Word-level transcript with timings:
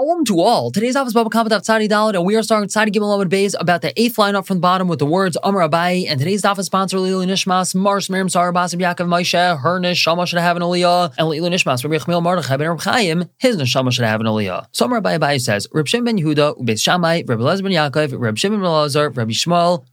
Shalom 0.00 0.24
to 0.24 0.40
all. 0.40 0.70
Today's 0.70 0.96
office 0.96 1.12
Baba 1.12 1.28
Kamat 1.28 1.54
of 1.54 1.60
Tzadi 1.60 1.86
Dalit, 1.86 2.14
and 2.14 2.24
we 2.24 2.34
are 2.34 2.42
starting 2.42 2.70
Tzadi 2.70 2.88
Gimel 2.88 3.14
Amud 3.18 3.28
Beis 3.28 3.54
about 3.60 3.82
the 3.82 3.92
eighth 4.00 4.16
line 4.16 4.34
up 4.34 4.46
from 4.46 4.56
the 4.56 4.60
bottom 4.62 4.88
with 4.88 4.98
the 4.98 5.04
words 5.04 5.36
Amar 5.42 5.68
Abai. 5.68 6.06
And 6.08 6.18
today's 6.18 6.42
office 6.42 6.64
sponsor 6.64 6.98
Lili 6.98 7.26
Nishmas, 7.26 7.74
Mars 7.74 8.08
Miriam 8.08 8.30
Sarah 8.30 8.50
Basim 8.50 8.80
Yaakov 8.80 9.08
Moshe, 9.08 9.60
her 9.60 9.78
Neshama 9.78 10.26
should 10.26 10.38
have 10.38 10.56
an 10.56 10.62
Aliyah, 10.62 11.12
and 11.18 11.28
Lili 11.28 11.50
Nishmas 11.50 11.84
Rabbi 11.84 11.98
Yechmiel 11.98 12.22
Mordechai 12.22 12.56
ben 12.56 12.70
Reb 12.70 12.80
Chaim, 12.80 13.28
his 13.36 13.58
Neshama 13.58 13.92
should 13.92 14.06
have 14.06 14.22
an 14.22 14.26
Aliyah. 14.26 14.68
So 14.72 14.86
Amar 14.86 15.02
Abai 15.02 15.18
Abai 15.18 15.38
says 15.38 15.68
Reb 15.70 15.86
Shimon 15.86 16.06
ben 16.06 16.18
Yehuda, 16.18 16.58
Ubeis 16.58 16.82
Shammai, 16.82 17.24
Reb 17.26 17.38
Elazar 17.38 17.62
ben 17.62 17.72
Yaakov, 17.72 18.18
Reb 18.18 18.38
Shimon 18.38 18.62
ben 18.62 19.12
Rabbi 19.12 19.32
Shmuel, 19.32 19.84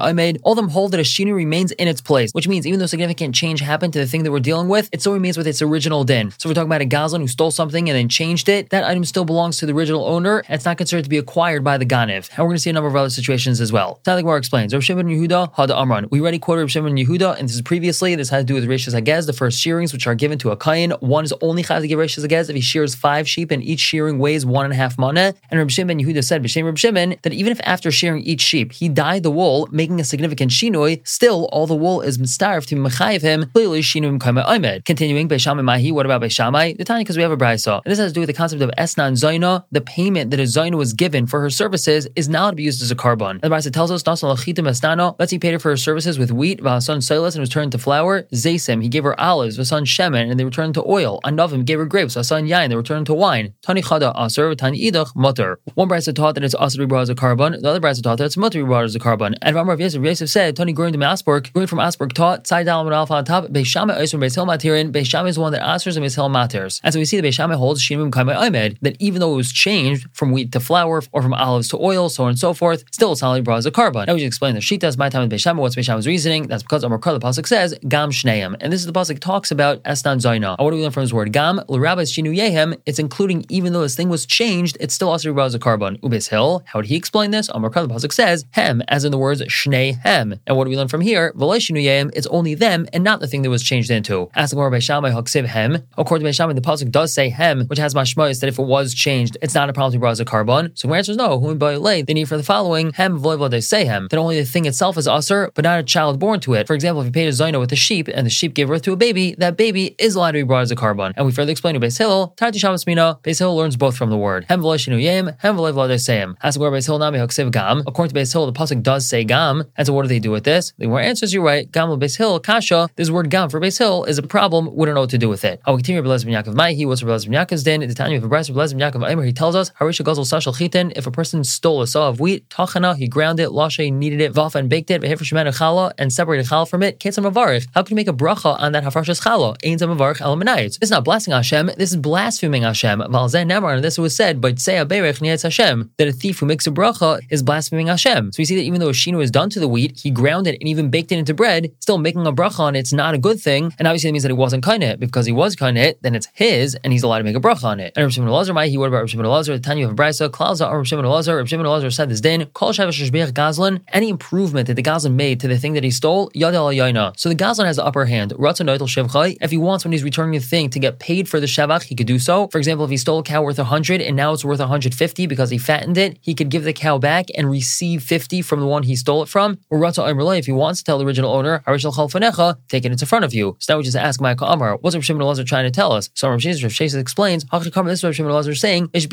I 0.00 0.12
made. 0.14 0.40
All 0.42 0.54
them 0.54 0.68
hold 0.68 0.92
that 0.92 1.00
a 1.00 1.02
Shinu 1.02 1.34
remains 1.34 1.72
in 1.72 1.86
its 1.86 2.00
place, 2.00 2.32
which 2.32 2.48
means 2.48 2.66
even 2.66 2.80
though 2.80 2.86
significant 2.86 3.34
change 3.34 3.60
happened 3.60 3.92
to 3.92 3.98
the 3.98 4.06
thing 4.06 4.22
that 4.22 4.32
we're 4.32 4.40
dealing 4.40 4.68
with, 4.68 4.88
it 4.90 5.02
still 5.02 5.12
remains 5.12 5.36
with 5.36 5.46
its 5.46 5.60
original 5.60 6.02
din. 6.02 6.32
So 6.38 6.48
we're 6.48 6.54
talking 6.54 6.68
about 6.68 6.80
a 6.80 6.86
Gazlan 6.86 7.20
who 7.20 7.28
stole 7.28 7.50
something 7.50 7.90
and 7.90 7.96
then 7.96 8.08
changed 8.08 8.48
it. 8.48 8.70
That 8.70 8.84
item 8.84 9.04
still 9.04 9.26
belongs 9.26 9.58
to 9.58 9.66
the 9.66 9.74
original 9.74 10.06
owner, 10.06 10.38
and 10.48 10.54
it's 10.54 10.64
not 10.64 10.78
considered 10.78 11.04
to 11.04 11.10
be 11.10 11.18
acquired 11.18 11.62
by 11.62 11.76
the 11.76 11.84
Ganiv. 11.84 12.30
And 12.30 12.38
we're 12.38 12.46
going 12.46 12.56
to 12.56 12.60
see 12.60 12.70
a 12.70 12.72
number 12.72 12.88
of 12.88 12.96
other 12.96 13.10
situations 13.10 13.60
as 13.60 13.70
well. 13.70 14.00
Gemara 14.04 14.38
explains, 14.38 14.72
Rav 14.72 14.82
Shimon 14.82 15.08
Yehuda 15.08 15.54
had 15.54 15.70
Amran. 15.70 16.08
We 16.10 16.22
already 16.22 16.38
quoted 16.38 16.62
Rav 16.62 16.70
Shimon 16.70 16.94
Yehuda, 16.94 17.38
and 17.38 17.46
this 17.46 17.56
is 17.56 17.62
previously. 17.62 18.14
This 18.14 18.30
has 18.30 18.42
to 18.42 18.46
do 18.46 18.54
with 18.54 18.64
Rishas 18.64 18.98
Hagez, 18.98 19.26
the 19.26 19.34
first 19.34 19.60
shearings 19.60 19.92
which 19.92 20.06
are 20.06 20.14
given 20.14 20.38
to 20.38 20.50
a 20.52 20.56
Kain. 20.56 20.92
One 21.00 21.24
is 21.24 21.34
only 21.42 21.62
chayv 21.62 21.82
to 21.82 21.86
give 21.86 21.98
Rishas 21.98 22.24
Hagez 22.24 22.48
if 22.48 22.56
he 22.56 22.62
shears 22.62 22.94
five 22.94 23.28
sheep, 23.28 23.50
and 23.50 23.62
each 23.62 23.80
shearing 23.80 24.18
weighs 24.18 24.46
one 24.46 24.64
and 24.64 24.72
a 24.72 24.76
half 24.76 24.96
mana. 24.96 25.34
And 25.50 25.60
Rav 25.60 25.70
Shimon 25.70 25.98
Yehuda 25.98 26.24
said, 26.24 26.42
Rav 26.42 26.78
Shimon, 26.78 27.16
that 27.20 27.34
even 27.34 27.52
if 27.52 27.60
after 27.64 27.90
shearing 27.90 28.22
each 28.22 28.53
sheep 28.54 28.72
he 28.72 28.88
dyed 28.88 29.22
the 29.24 29.30
wool, 29.30 29.68
making 29.72 29.98
a 30.00 30.04
significant 30.04 30.50
shinoi, 30.52 31.06
still 31.06 31.48
all 31.52 31.66
the 31.66 31.74
wool 31.74 32.00
is 32.00 32.18
mistarif 32.18 32.66
to 32.66 32.76
mechayiv 32.76 33.20
him. 33.20 33.50
Clearly, 33.54 33.80
shinui 33.80 34.20
kama 34.20 34.44
oimed. 34.44 34.84
Continuing, 34.84 35.28
Beishamai 35.28 35.64
Mahi. 35.64 35.90
What 35.90 36.06
about 36.06 36.22
Beishamai? 36.22 36.76
The 36.78 36.84
Tanya, 36.84 37.04
because 37.04 37.16
we 37.16 37.22
have 37.22 37.32
a 37.32 37.36
brayso, 37.36 37.80
and 37.84 37.90
this 37.90 37.98
has 37.98 38.12
to 38.12 38.14
do 38.14 38.20
with 38.20 38.28
the 38.28 38.38
concept 38.42 38.62
of 38.62 38.70
esnan 38.78 39.12
zaina. 39.22 39.64
The 39.72 39.80
payment 39.80 40.30
that 40.30 40.38
a 40.38 40.44
zaina 40.44 40.76
was 40.76 40.92
given 40.92 41.26
for 41.26 41.40
her 41.40 41.50
services 41.50 42.06
is 42.14 42.28
now 42.28 42.50
to 42.50 42.56
be 42.56 42.62
used 42.62 42.80
as 42.82 42.90
a 42.90 42.94
carbon. 42.94 43.40
The 43.42 43.48
brayso 43.48 43.72
tells 43.72 43.90
us, 43.90 44.06
Nasal 44.06 44.34
lachitim 44.34 44.68
esnano. 44.72 45.16
Let's 45.18 45.32
he 45.32 45.38
paid 45.38 45.52
her 45.52 45.58
for 45.58 45.70
her 45.70 45.76
services 45.76 46.18
with 46.18 46.30
wheat. 46.30 46.62
Vahasan 46.62 47.02
silas 47.02 47.34
and 47.34 47.40
was 47.40 47.50
turned 47.50 47.72
to 47.72 47.78
flour. 47.78 48.22
Zaysim, 48.44 48.82
he 48.82 48.88
gave 48.88 49.04
her 49.04 49.18
olives. 49.20 49.58
Vasan 49.58 49.84
shemen, 49.94 50.30
and 50.30 50.38
they 50.38 50.44
returned 50.44 50.74
to 50.74 50.84
oil. 50.86 51.20
Anavim 51.24 51.64
gave 51.64 51.78
her 51.78 51.86
grapes. 51.86 52.14
Vasan 52.14 52.48
yain, 52.48 52.68
they 52.68 52.76
returned 52.76 53.06
to 53.06 53.14
wine. 53.14 53.52
Tani 53.62 53.82
chada 53.82 54.12
aser. 54.24 54.54
Tani 54.54 54.78
idach 54.90 55.14
mutter. 55.16 55.58
One 55.74 55.88
brayso 55.88 56.14
taught 56.14 56.34
that 56.36 56.44
it's 56.44 56.54
aser 56.60 56.76
to 56.76 56.82
be 56.82 56.86
brought 56.86 57.02
as 57.02 57.08
a 57.08 57.14
carbon. 57.14 57.60
The 57.60 57.68
other 57.68 57.80
brayso 57.80 58.02
taught 58.02 58.18
that 58.18 58.26
it's 58.26 58.36
mutter 58.44 58.84
as 58.84 58.94
a 58.94 58.98
carbon. 58.98 59.34
And 59.40 59.56
Ramar 59.56 59.76
Yosef, 59.78 60.02
Yosef 60.02 60.28
said, 60.28 60.56
Tony 60.56 60.74
Gurin 60.74 60.92
to 60.92 60.98
Asperg, 60.98 61.50
Gurin 61.52 61.68
from 61.68 61.78
Asperg 61.78 62.12
taught, 62.12 62.44
Tzai 62.44 62.64
Dalam 62.66 62.84
and 62.84 62.94
Alpha 62.94 63.14
on 63.14 63.24
top, 63.24 63.46
Beishama 63.46 63.96
Oisrim 63.96 64.20
Beis 64.20 64.34
Hillel 64.34 64.48
Matirin, 64.48 64.92
Beishama 64.92 65.28
is 65.28 65.36
the 65.36 65.40
one 65.40 65.52
that 65.52 65.62
answers 65.62 65.96
and 65.96 66.04
Beis 66.04 66.14
Hillel 66.14 66.30
Maters. 66.30 66.80
And 66.84 66.92
so 66.92 67.00
we 67.00 67.06
see 67.06 67.18
the 67.18 67.26
Beishama 67.26 67.54
holds 67.54 67.82
Shimim 67.82 68.10
Kaimai 68.10 68.36
Oimed, 68.36 68.76
that 68.82 68.96
even 69.00 69.20
though 69.20 69.32
it 69.32 69.36
was 69.36 69.52
changed 69.52 70.06
from 70.12 70.30
wheat 70.30 70.52
to 70.52 70.60
flour 70.60 71.02
or 71.12 71.22
from 71.22 71.32
olives 71.32 71.68
to 71.70 71.78
oil, 71.78 72.08
so 72.08 72.24
on 72.24 72.30
and 72.30 72.38
so 72.38 72.52
forth, 72.52 72.84
still 72.90 73.12
it's 73.12 73.22
not 73.22 73.42
brought 73.44 73.58
as 73.58 73.66
a 73.66 73.70
carbon. 73.70 74.04
Now 74.06 74.14
we 74.14 74.20
just 74.20 74.26
explain 74.26 74.54
the 74.54 74.60
Shitas, 74.60 74.98
my 74.98 75.08
time 75.08 75.22
with 75.22 75.32
Beishama, 75.32 75.56
what's 75.56 75.74
Beishama's 75.74 76.06
reasoning? 76.06 76.46
That's 76.48 76.62
because 76.62 76.84
Amar 76.84 76.98
the 76.98 77.20
Pasuk 77.20 77.46
says, 77.46 77.74
Gam 77.88 78.10
Shneim. 78.10 78.56
And 78.60 78.72
this 78.72 78.80
is 78.80 78.86
the 78.86 78.92
Pasuk 78.92 79.20
talks 79.20 79.50
about 79.50 79.82
Esnan 79.84 80.18
Zaina. 80.18 80.58
What 80.58 80.70
do 80.70 80.76
we 80.76 80.82
learn 80.82 80.90
from 80.90 81.04
this 81.04 81.12
word? 81.12 81.32
Gam, 81.32 81.62
L'Rabbis 81.68 82.12
Shinu 82.12 82.36
Yehem, 82.36 82.78
it's 82.84 82.98
including 82.98 83.44
even 83.48 83.72
though 83.72 83.82
this 83.82 83.96
thing 83.96 84.08
was 84.08 84.26
changed, 84.26 84.76
it's 84.80 84.94
still 84.94 85.08
also 85.08 85.32
brought 85.32 85.46
as 85.46 85.54
a 85.54 85.58
carbon. 85.58 85.96
Ubis 85.98 86.28
Hill, 86.28 86.62
how 86.66 86.78
would 86.78 86.86
he 86.86 86.96
explain 86.96 87.30
this? 87.30 87.48
Amar 87.50 87.70
the 87.70 87.88
Pasuk 87.88 88.12
says, 88.12 88.33
Hem, 88.52 88.82
as 88.88 89.04
in 89.04 89.12
the 89.12 89.18
words 89.18 89.42
Shnei 89.42 89.98
Hem. 90.00 90.40
And 90.46 90.56
what 90.56 90.64
do 90.64 90.70
we 90.70 90.76
learn 90.76 90.88
from 90.88 91.00
here? 91.00 91.32
It's 91.36 92.26
only 92.28 92.54
them 92.54 92.86
and 92.92 93.04
not 93.04 93.20
the 93.20 93.26
thing 93.26 93.42
that 93.42 93.50
was 93.50 93.62
changed 93.62 93.90
into. 93.90 94.30
Asking 94.34 94.58
more 94.58 94.70
by 94.70 94.78
Shammai 94.78 95.10
Haksiv 95.10 95.46
Hem. 95.46 95.86
According 95.96 96.26
to 96.26 96.32
Shammai, 96.32 96.54
the 96.54 96.60
Pasuk 96.60 96.90
does 96.90 97.12
say 97.12 97.28
Hem, 97.28 97.66
which 97.66 97.78
has 97.78 97.94
mashmois 97.94 98.40
that 98.40 98.48
if 98.48 98.58
it 98.58 98.66
was 98.66 98.94
changed, 98.94 99.36
it's 99.42 99.54
not 99.54 99.68
a 99.68 99.72
problem 99.72 99.92
to 99.92 99.98
be 99.98 100.00
brought 100.00 100.12
as 100.12 100.20
a 100.20 100.24
carbon. 100.24 100.72
So 100.74 100.88
my 100.88 100.98
answer 100.98 101.12
is 101.12 101.18
no. 101.18 101.38
By 101.54 101.76
lay, 101.76 102.02
they 102.02 102.14
need 102.14 102.28
for 102.28 102.36
the 102.36 102.42
following 102.42 102.92
Hem 102.92 103.20
they 103.50 103.60
say 103.60 103.84
Hem. 103.84 104.08
That 104.10 104.18
only 104.18 104.40
the 104.40 104.46
thing 104.46 104.66
itself 104.66 104.96
is 104.96 105.06
usher, 105.06 105.50
but 105.54 105.64
not 105.64 105.78
a 105.78 105.82
child 105.82 106.18
born 106.18 106.40
to 106.40 106.54
it. 106.54 106.66
For 106.66 106.74
example, 106.74 107.00
if 107.02 107.06
you 107.06 107.12
paid 107.12 107.28
a 107.28 107.32
Zaino 107.32 107.60
with 107.60 107.72
a 107.72 107.76
sheep 107.76 108.08
and 108.08 108.26
the 108.26 108.30
sheep 108.30 108.54
gave 108.54 108.68
birth 108.68 108.82
to 108.82 108.92
a 108.92 108.96
baby, 108.96 109.34
that 109.38 109.56
baby 109.56 109.94
is 109.98 110.14
allowed 110.14 110.32
to 110.32 110.38
be 110.38 110.42
brought 110.42 110.62
as 110.62 110.70
a 110.70 110.76
carbon. 110.76 111.12
And 111.16 111.26
we 111.26 111.32
further 111.32 111.52
explain 111.52 111.74
to 111.74 111.80
Beis 111.80 111.98
Hillel, 111.98 112.34
Tarti 112.36 112.58
Shabbos 112.58 112.86
Mina, 112.86 113.18
Beis 113.22 113.38
Hillel 113.38 113.56
learns 113.56 113.76
both 113.76 113.96
from 113.96 114.10
the 114.10 114.16
word. 114.16 114.46
Hem 114.48 114.60
V'loishinu 114.60 115.02
Yem, 115.02 115.36
Hem 115.38 115.56
V'loy 115.56 116.00
say 116.00 116.18
Hem. 116.18 116.36
Asking 116.42 116.60
more 116.60 116.70
Beis 116.70 116.86
Hillel 116.86 116.98
Nami 116.98 117.18
Gam. 117.50 117.82
According 117.86 118.14
to 118.14 118.20
Beis 118.24 118.32
Hillel, 118.32 118.50
the 118.50 118.58
Pasuk 118.58 118.82
does 118.82 119.06
say 119.08 119.24
Gam. 119.24 119.64
And 119.76 119.86
so 119.86 119.92
what 119.92 120.02
do 120.02 120.08
they 120.08 120.18
do 120.18 120.30
with 120.30 120.44
this? 120.44 120.72
The 120.78 120.86
more 120.86 121.00
answers 121.00 121.32
you're 121.34 121.44
right. 121.44 121.70
Gam 121.70 121.88
Beis 122.00 122.16
Hillel, 122.16 122.40
Kasha. 122.40 122.88
This 122.96 123.10
word 123.10 123.30
Gam 123.30 123.50
for 123.50 123.60
Beis 123.60 123.78
Hillel 123.78 124.04
is 124.04 124.18
a 124.18 124.22
problem. 124.22 124.74
We 124.74 124.86
don't 124.86 124.94
know 124.94 125.02
what 125.02 125.10
to 125.10 125.18
do 125.18 125.28
with 125.28 125.44
it. 125.44 125.60
I 125.64 125.70
will 125.70 125.78
continue 125.78 126.02
Rabbi 126.02 126.24
ben 126.24 126.32
Yaakov 126.32 126.54
Mai. 126.54 126.72
He 126.72 126.86
was 126.86 127.04
Rabbi 127.04 127.24
ben 127.24 127.32
Yaakov's 127.32 127.62
din. 127.62 127.80
The 127.80 127.94
Tanya 127.94 128.18
of 128.18 128.30
Rabbi 128.30 128.46
ben 128.52 128.80
Yaakov 128.80 129.08
Aimer. 129.08 129.24
He 129.24 129.32
tells 129.32 129.54
us 129.54 129.70
Harisha 129.80 130.04
Gazel 130.04 130.24
Sashal 130.24 130.56
Chitin. 130.56 130.92
If 130.96 131.06
a 131.06 131.10
person 131.10 131.44
stole 131.44 131.82
a 131.82 131.86
saw 131.86 132.08
of 132.08 132.20
wheat, 132.20 132.48
Tachana, 132.48 132.96
he 132.96 133.08
ground 133.08 133.40
it, 133.40 133.50
Lashe 133.50 133.92
kneaded 133.92 134.20
it, 134.20 134.32
Vafa 134.32 134.56
and 134.56 134.68
baked 134.68 134.90
it, 134.90 135.04
and 135.04 136.12
separated 136.12 136.46
Chala 136.46 136.68
from 136.68 136.82
it. 136.82 137.00
Ketzam 137.00 137.30
Avarich. 137.30 137.66
How 137.74 137.82
can 137.82 137.92
you 137.92 137.96
make 137.96 138.08
a 138.08 138.12
bracha 138.12 138.58
on 138.58 138.72
that 138.72 138.84
Hafarshas 138.84 139.20
Chala? 139.20 139.56
Ein 139.64 139.78
Zam 139.78 139.90
Avarich 139.90 140.18
This 140.64 140.78
is 140.80 140.90
not 140.90 141.04
blessing 141.04 141.32
Hashem. 141.32 141.70
This 141.76 141.90
is 141.90 141.96
blaspheming 141.96 142.62
Hashem. 142.62 143.00
Valzen 143.00 143.50
Nemar. 143.50 143.74
And 143.74 143.84
this 143.84 143.98
was 143.98 144.16
said 144.16 144.40
by 144.40 144.52
Tzei 144.52 144.84
Aberech 144.84 145.20
Nietz 145.20 145.42
Hashem 145.42 145.90
that 145.98 146.08
a 146.08 146.12
thief 146.12 146.38
who 146.38 146.46
makes 146.46 146.66
a 146.66 146.70
bracha 146.70 147.20
is 147.30 147.42
blaspheming 147.42 147.88
Hashem. 147.88 148.13
So 148.14 148.36
we 148.38 148.44
see 148.44 148.56
that 148.56 148.62
even 148.62 148.80
though 148.80 148.88
a 148.88 148.92
shino 148.92 149.22
is 149.22 149.30
done 149.30 149.50
to 149.50 149.60
the 149.60 149.68
wheat, 149.68 149.98
he 150.02 150.10
ground 150.10 150.46
it 150.46 150.56
and 150.60 150.68
even 150.68 150.90
baked 150.90 151.12
it 151.12 151.18
into 151.18 151.34
bread, 151.34 151.72
still 151.80 151.98
making 151.98 152.26
a 152.26 152.32
bracha 152.32 152.60
on 152.60 152.76
it's 152.76 152.92
not 152.92 153.14
a 153.14 153.18
good 153.18 153.40
thing. 153.40 153.72
And 153.78 153.88
obviously 153.88 154.08
that 154.08 154.12
means 154.12 154.22
that 154.24 154.30
it 154.30 154.34
wasn't 154.34 154.62
kind 154.62 154.82
it. 154.82 155.00
Because 155.00 155.26
he 155.26 155.32
was 155.32 155.56
kind 155.56 155.76
it, 155.76 156.00
then 156.02 156.14
it's 156.14 156.28
his 156.34 156.76
and 156.82 156.92
he's 156.92 157.02
allowed 157.02 157.18
to 157.18 157.24
make 157.24 157.36
a 157.36 157.40
bracha 157.40 157.64
on 157.64 157.80
it. 157.80 157.92
And 157.96 158.04
Rav 158.04 158.12
Shimon 158.12 158.54
my 158.54 158.66
he 158.66 158.78
what 158.78 158.88
about 158.88 158.98
Rav 158.98 159.10
Shimon? 159.10 159.24
The 159.24 159.58
Tanya 159.58 159.88
of 159.88 159.96
Brisa, 159.96 160.28
Klauza 160.28 160.70
or 160.70 160.84
Shimon 160.84 161.04
Elazar. 161.04 161.36
Rav 161.38 161.48
Shimon 161.48 161.66
Elazar 161.66 161.92
said 161.92 162.08
this 162.08 162.20
din, 162.20 162.46
Kol 162.54 162.72
Shavish 162.72 163.10
Gazlan, 163.32 163.80
any 163.88 164.08
improvement 164.08 164.66
that 164.66 164.74
the 164.74 164.82
Gazlan 164.82 165.14
made 165.14 165.40
to 165.40 165.48
the 165.48 165.58
thing 165.58 165.74
that 165.74 165.84
he 165.84 165.90
stole, 165.90 166.30
Yad 166.30 166.54
al 166.54 166.68
Yaina. 166.68 167.18
So 167.18 167.28
the 167.28 167.34
Gazlan 167.34 167.66
has 167.66 167.76
the 167.76 167.84
upper 167.84 168.04
hand. 168.04 168.32
Ratzon 168.32 168.66
Noitel 168.66 168.88
Shevchai. 168.88 169.38
If 169.40 169.50
he 169.50 169.56
wants 169.56 169.84
when 169.84 169.92
he's 169.92 170.04
returning 170.04 170.38
the 170.38 170.46
thing 170.46 170.70
to 170.70 170.78
get 170.78 170.98
paid 170.98 171.28
for 171.28 171.40
the 171.40 171.46
Shavach, 171.46 171.82
he 171.84 171.94
could 171.94 172.06
do 172.06 172.18
so. 172.18 172.48
For 172.48 172.58
example, 172.58 172.84
if 172.84 172.90
he 172.90 172.96
stole 172.96 173.20
a 173.20 173.22
cow 173.22 173.42
worth 173.42 173.58
100 173.58 174.00
and 174.00 174.16
now 174.16 174.32
it's 174.32 174.44
worth 174.44 174.60
150 174.60 175.26
because 175.26 175.50
he 175.50 175.58
fattened 175.58 175.98
it, 175.98 176.18
he 176.20 176.34
could 176.34 176.48
give 176.48 176.64
the 176.64 176.72
cow 176.72 176.98
back 176.98 177.26
and 177.36 177.50
receive 177.50 178.02
50 178.04 178.42
from 178.42 178.60
the 178.60 178.66
one 178.66 178.82
he 178.82 178.96
stole 178.96 179.22
it 179.22 179.28
from. 179.28 179.58
If 179.70 180.46
he 180.46 180.52
wants 180.52 180.80
to 180.80 180.84
tell 180.84 180.98
the 180.98 181.04
original 181.04 181.32
owner, 181.32 181.62
Harish 181.66 181.84
al 181.84 181.92
Khalfunecha, 181.92 182.58
take 182.68 182.84
it 182.84 182.92
into 182.92 183.06
front 183.06 183.24
of 183.24 183.34
you. 183.34 183.56
So 183.60 183.72
now 183.72 183.78
we 183.78 183.84
just 183.84 183.96
ask 183.96 184.20
Michael 184.20 184.48
Amar, 184.48 184.76
what's 184.76 184.96
Rav 184.96 185.04
Shimon 185.04 185.22
Elazar 185.22 185.46
trying 185.46 185.64
to 185.64 185.70
tell 185.70 185.92
us? 185.92 186.10
So 186.14 186.28
Rav 186.28 186.40
Shimon 186.40 187.00
explains, 187.00 187.44
this 187.44 187.66
is 187.66 188.04
Rav 188.04 188.14
Shimon 188.14 188.32
Elazar 188.32 188.56
saying, 188.56 188.90
if 188.92 189.08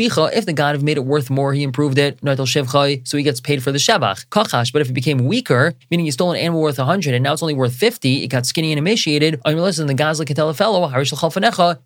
the 0.45 0.53
God 0.53 0.75
have 0.75 0.83
made 0.83 0.97
it 0.97 1.05
worth 1.05 1.29
more, 1.29 1.53
he 1.53 1.63
improved 1.63 1.97
it, 1.97 2.19
so 2.23 3.17
he 3.17 3.23
gets 3.23 3.39
paid 3.39 3.63
for 3.63 3.71
the. 3.71 3.79
Kachash, 3.81 4.71
but 4.71 4.81
if 4.81 4.89
it 4.89 4.93
became 4.93 5.25
weaker, 5.25 5.73
meaning 5.89 6.05
you 6.05 6.11
stole 6.11 6.31
an 6.31 6.37
animal 6.37 6.61
worth 6.61 6.77
100 6.77 7.13
and 7.13 7.23
now 7.23 7.33
it's 7.33 7.41
only 7.41 7.53
worth 7.53 7.75
50, 7.75 8.23
it 8.23 8.27
got 8.27 8.45
skinny 8.45 8.71
and 8.71 8.79
emaciated, 8.79 9.41
your 9.45 9.59
listen, 9.59 9.87
the 9.87 9.93
Gazla 9.93 10.25
can 10.25 10.35
tell 10.35 10.49
a 10.49 10.53
fellow, 10.53 10.87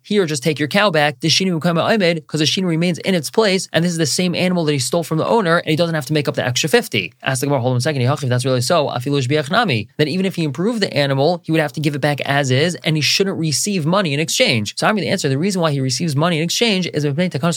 here, 0.02 0.26
just 0.26 0.42
take 0.42 0.58
your 0.58 0.68
cow 0.68 0.90
back, 0.90 1.20
the 1.20 1.28
Shinu 1.28 1.56
because 1.56 2.40
the 2.40 2.46
Shinu 2.46 2.66
remains 2.66 2.98
in 2.98 3.14
its 3.14 3.30
place, 3.30 3.68
and 3.72 3.84
this 3.84 3.92
is 3.92 3.98
the 3.98 4.06
same 4.06 4.34
animal 4.34 4.64
that 4.64 4.72
he 4.72 4.78
stole 4.78 5.02
from 5.02 5.18
the 5.18 5.26
owner, 5.26 5.58
and 5.58 5.68
he 5.68 5.76
doesn't 5.76 5.94
have 5.94 6.06
to 6.06 6.12
make 6.12 6.28
up 6.28 6.34
the 6.34 6.44
extra 6.44 6.68
50. 6.68 6.85
Ask 7.22 7.40
the 7.40 7.46
Gemara, 7.46 7.60
hold 7.60 7.72
on 7.72 7.78
a 7.78 7.80
second, 7.80 8.02
if 8.02 8.20
that's 8.20 8.44
really 8.44 8.60
so, 8.60 8.88
then 8.88 10.08
even 10.08 10.26
if 10.26 10.36
he 10.36 10.44
improved 10.44 10.80
the 10.80 10.92
animal, 10.94 11.40
he 11.44 11.52
would 11.52 11.60
have 11.60 11.72
to 11.72 11.80
give 11.80 11.94
it 11.94 12.00
back 12.00 12.20
as 12.22 12.50
is, 12.50 12.74
and 12.84 12.96
he 12.96 13.02
shouldn't 13.02 13.38
receive 13.38 13.86
money 13.86 14.14
in 14.14 14.20
exchange. 14.20 14.76
So 14.78 14.86
I'm 14.86 14.94
going 14.94 15.04
to 15.04 15.10
answer 15.10 15.28
the 15.28 15.38
reason 15.38 15.60
why 15.62 15.72
he 15.72 15.80
receives 15.80 16.16
money 16.16 16.38
in 16.38 16.44
exchange 16.44 16.86
is 16.92 17.04
because 17.04 17.56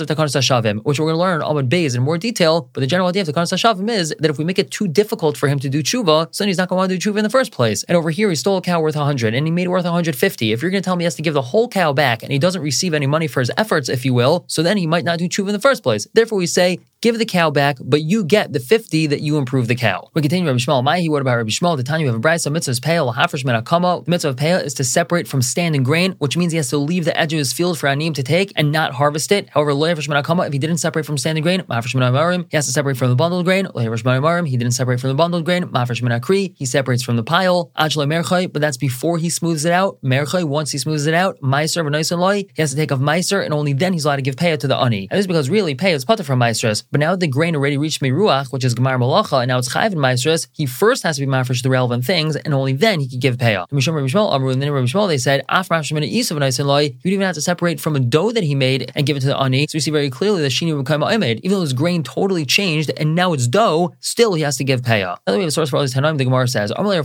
of 0.00 0.08
Takanas 0.08 0.36
Hashavim, 0.36 0.82
which 0.84 0.98
we're 0.98 1.06
going 1.06 1.14
to 1.14 1.20
learn 1.20 1.40
Amud 1.40 1.68
Beis 1.68 1.94
in 1.96 2.02
more 2.02 2.18
detail. 2.18 2.70
But 2.72 2.80
the 2.80 2.86
general 2.86 3.08
idea 3.08 3.22
of 3.22 3.28
Takanas 3.28 3.52
Hashavim 3.52 3.88
is 3.90 4.14
that 4.18 4.30
if 4.30 4.38
we 4.38 4.44
make 4.44 4.58
it 4.58 4.70
too 4.70 4.88
difficult 4.88 5.36
for 5.36 5.48
him 5.48 5.58
to 5.60 5.68
do 5.68 5.82
tshuva, 5.82 6.34
so 6.34 6.44
then 6.44 6.48
he's 6.48 6.58
not 6.58 6.68
going 6.68 6.76
to 6.76 6.80
want 6.80 6.90
to 6.90 6.98
do 6.98 7.10
tshuva 7.10 7.18
in 7.18 7.24
the 7.24 7.30
first 7.30 7.52
place. 7.52 7.84
And 7.84 7.96
over 7.96 8.10
here, 8.10 8.28
he 8.28 8.34
stole 8.36 8.58
a 8.58 8.62
cow 8.62 8.80
worth 8.80 8.96
100 8.96 9.34
and 9.34 9.46
he 9.46 9.50
made 9.50 9.66
it 9.66 9.70
worth 9.70 9.84
150. 9.84 10.52
If 10.52 10.62
you're 10.62 10.70
going 10.70 10.82
to 10.82 10.84
tell 10.84 10.96
me 10.96 11.02
he 11.02 11.06
has 11.06 11.14
to 11.16 11.22
give 11.22 11.34
the 11.34 11.42
whole 11.42 11.68
cow 11.68 11.92
back 11.92 12.22
and 12.22 12.32
he 12.32 12.38
doesn't 12.38 12.62
receive 12.62 12.94
any 12.94 13.06
money 13.06 13.26
for 13.26 13.40
his 13.40 13.50
efforts, 13.56 13.88
if 13.88 14.04
you 14.04 14.14
will, 14.14 14.44
so 14.48 14.62
then 14.62 14.76
he 14.76 14.86
might 14.86 15.04
not 15.04 15.18
do 15.18 15.28
tshuva 15.28 15.48
in 15.48 15.52
the 15.52 15.60
first 15.60 15.82
place. 15.82 16.06
Therefore, 16.14 16.38
we 16.38 16.46
say 16.46 16.78
give 17.00 17.18
the 17.18 17.26
cow 17.26 17.50
back, 17.50 17.76
but 17.80 18.02
you 18.02 18.24
get 18.24 18.47
the 18.52 18.60
50 18.60 19.08
that 19.08 19.20
you 19.20 19.36
improve 19.36 19.68
the 19.68 19.74
cow. 19.74 20.08
We 20.14 20.22
continue 20.22 20.46
Rabbi 20.46 20.58
Shmuel. 20.58 20.82
Mahi, 20.82 21.08
what 21.08 21.22
about 21.22 21.36
Rabbi 21.36 21.50
Shmuel? 21.50 21.76
The 21.76 21.82
time 21.82 22.00
you 22.00 22.06
have 22.06 22.16
a 22.16 22.20
brisa, 22.20 22.50
mitzvahs 22.50 22.82
pale, 22.82 23.12
hafresh 23.12 23.44
menakama. 23.44 24.04
The 24.04 24.10
mitzvah 24.10 24.30
of 24.30 24.36
pale 24.36 24.58
is 24.58 24.74
to 24.74 24.84
separate 24.84 25.28
from 25.28 25.42
standing 25.42 25.82
grain, 25.82 26.12
which 26.18 26.36
means 26.36 26.52
he 26.52 26.56
has 26.56 26.70
to 26.70 26.78
leave 26.78 27.04
the 27.04 27.18
edge 27.18 27.32
of 27.32 27.38
his 27.38 27.52
field 27.52 27.78
for 27.78 27.88
anim 27.88 28.12
to 28.14 28.22
take 28.22 28.52
and 28.56 28.72
not 28.72 28.92
harvest 28.92 29.32
it. 29.32 29.48
However, 29.50 29.74
lo 29.74 29.88
hafresh 29.88 30.08
menakama, 30.08 30.46
if 30.46 30.52
he 30.52 30.58
didn't 30.58 30.78
separate 30.78 31.06
from 31.06 31.18
standing 31.18 31.42
grain, 31.42 31.62
mafresh 31.62 31.94
menamarim, 31.94 32.46
he 32.50 32.56
has 32.56 32.66
to 32.66 32.72
separate 32.72 32.96
from 32.96 33.10
the 33.10 33.16
bundled 33.16 33.44
grain. 33.44 33.66
Lo 33.74 33.82
hafresh 33.84 34.02
menamarim, 34.02 34.48
he 34.48 34.56
didn't 34.56 34.74
separate 34.74 35.00
from 35.00 35.08
the 35.08 35.14
bundled 35.14 35.44
grain. 35.44 35.64
Mafresh 35.64 36.02
menakri, 36.02 36.54
he 36.56 36.66
separates 36.66 37.02
from 37.02 37.16
the 37.16 37.22
pile. 37.22 37.70
Ajle 37.78 38.06
merchai, 38.06 38.52
but 38.52 38.60
that's 38.60 38.76
before 38.76 39.18
he 39.18 39.30
smooths 39.30 39.64
it 39.64 39.72
out. 39.72 39.98
Merchai, 40.02 40.44
once 40.44 40.70
he 40.72 40.78
smooths 40.78 41.06
it 41.06 41.14
out, 41.14 41.40
meiser 41.40 41.84
v'noisen 41.84 42.18
loy, 42.18 42.44
he 42.54 42.62
has 42.62 42.70
to 42.70 42.76
take 42.76 42.92
off 42.92 43.00
meiser, 43.00 43.44
and 43.44 43.52
only 43.52 43.72
then 43.72 43.92
he's 43.92 44.04
allowed 44.04 44.16
to 44.16 44.22
give 44.22 44.36
payah 44.36 44.58
to 44.58 44.68
the 44.68 44.76
ani. 44.76 45.08
And 45.10 45.18
this 45.18 45.24
is 45.24 45.26
because 45.26 45.50
really 45.50 45.74
payah 45.74 45.94
is 45.94 46.04
pata 46.04 46.24
from 46.24 46.40
meisers, 46.40 46.84
but 46.90 47.00
now 47.00 47.16
the 47.16 47.26
grain 47.26 47.54
already 47.56 47.76
reached 47.76 48.00
Meruach, 48.00 48.37
Which 48.50 48.64
is 48.64 48.74
Gemar 48.74 48.98
Malacha, 48.98 49.42
and 49.42 49.48
now 49.48 49.58
it's 49.58 49.68
Chayiv 49.68 49.92
in 49.92 49.98
Maestris, 49.98 50.48
he 50.52 50.66
first 50.66 51.02
has 51.02 51.16
to 51.16 51.26
be 51.26 51.30
mafresh 51.30 51.62
the 51.62 51.70
relevant 51.70 52.04
things, 52.04 52.36
and 52.36 52.54
only 52.54 52.72
then 52.72 53.00
he 53.00 53.08
could 53.08 53.20
give 53.20 53.36
payah. 53.36 53.68
Mishum 53.70 53.94
Rabbi 53.94 54.06
Shmuel, 54.06 54.52
and 54.52 54.62
then 54.62 54.70
Rabbi 54.70 54.86
Shmuel, 54.86 55.08
they 55.08 55.18
said, 55.18 55.44
Af 55.48 55.68
and 55.70 55.90
you 55.90 55.94
don't 56.00 57.12
even 57.12 57.20
have 57.20 57.34
to 57.34 57.40
separate 57.40 57.80
from 57.80 57.96
a 57.96 58.00
dough 58.00 58.32
that 58.32 58.44
he 58.44 58.54
made 58.54 58.90
and 58.94 59.06
give 59.06 59.16
it 59.16 59.20
to 59.20 59.26
the 59.26 59.38
ani. 59.38 59.66
So 59.66 59.76
we 59.76 59.80
see 59.80 59.90
very 59.90 60.10
clearly 60.10 60.42
that 60.42 60.52
Shini 60.52 60.76
become 60.78 61.02
Omed. 61.02 61.40
Even 61.42 61.56
though 61.56 61.62
his 61.62 61.72
grain 61.72 62.02
totally 62.02 62.44
changed 62.44 62.90
and 62.96 63.14
now 63.14 63.32
it's 63.32 63.46
dough, 63.46 63.94
still 64.00 64.34
he 64.34 64.42
has 64.42 64.56
to 64.58 64.64
give. 64.64 64.86
Now 64.86 65.18
we 65.26 65.32
have 65.40 65.48
a 65.48 65.50
source 65.50 65.70
for 65.70 65.76
all 65.76 65.82
these 65.82 65.94
Tanaim. 65.94 66.18
The 66.18 66.24
Gemara 66.24 66.48
says, 66.48 66.70
All 66.70 66.84
these 66.84 67.04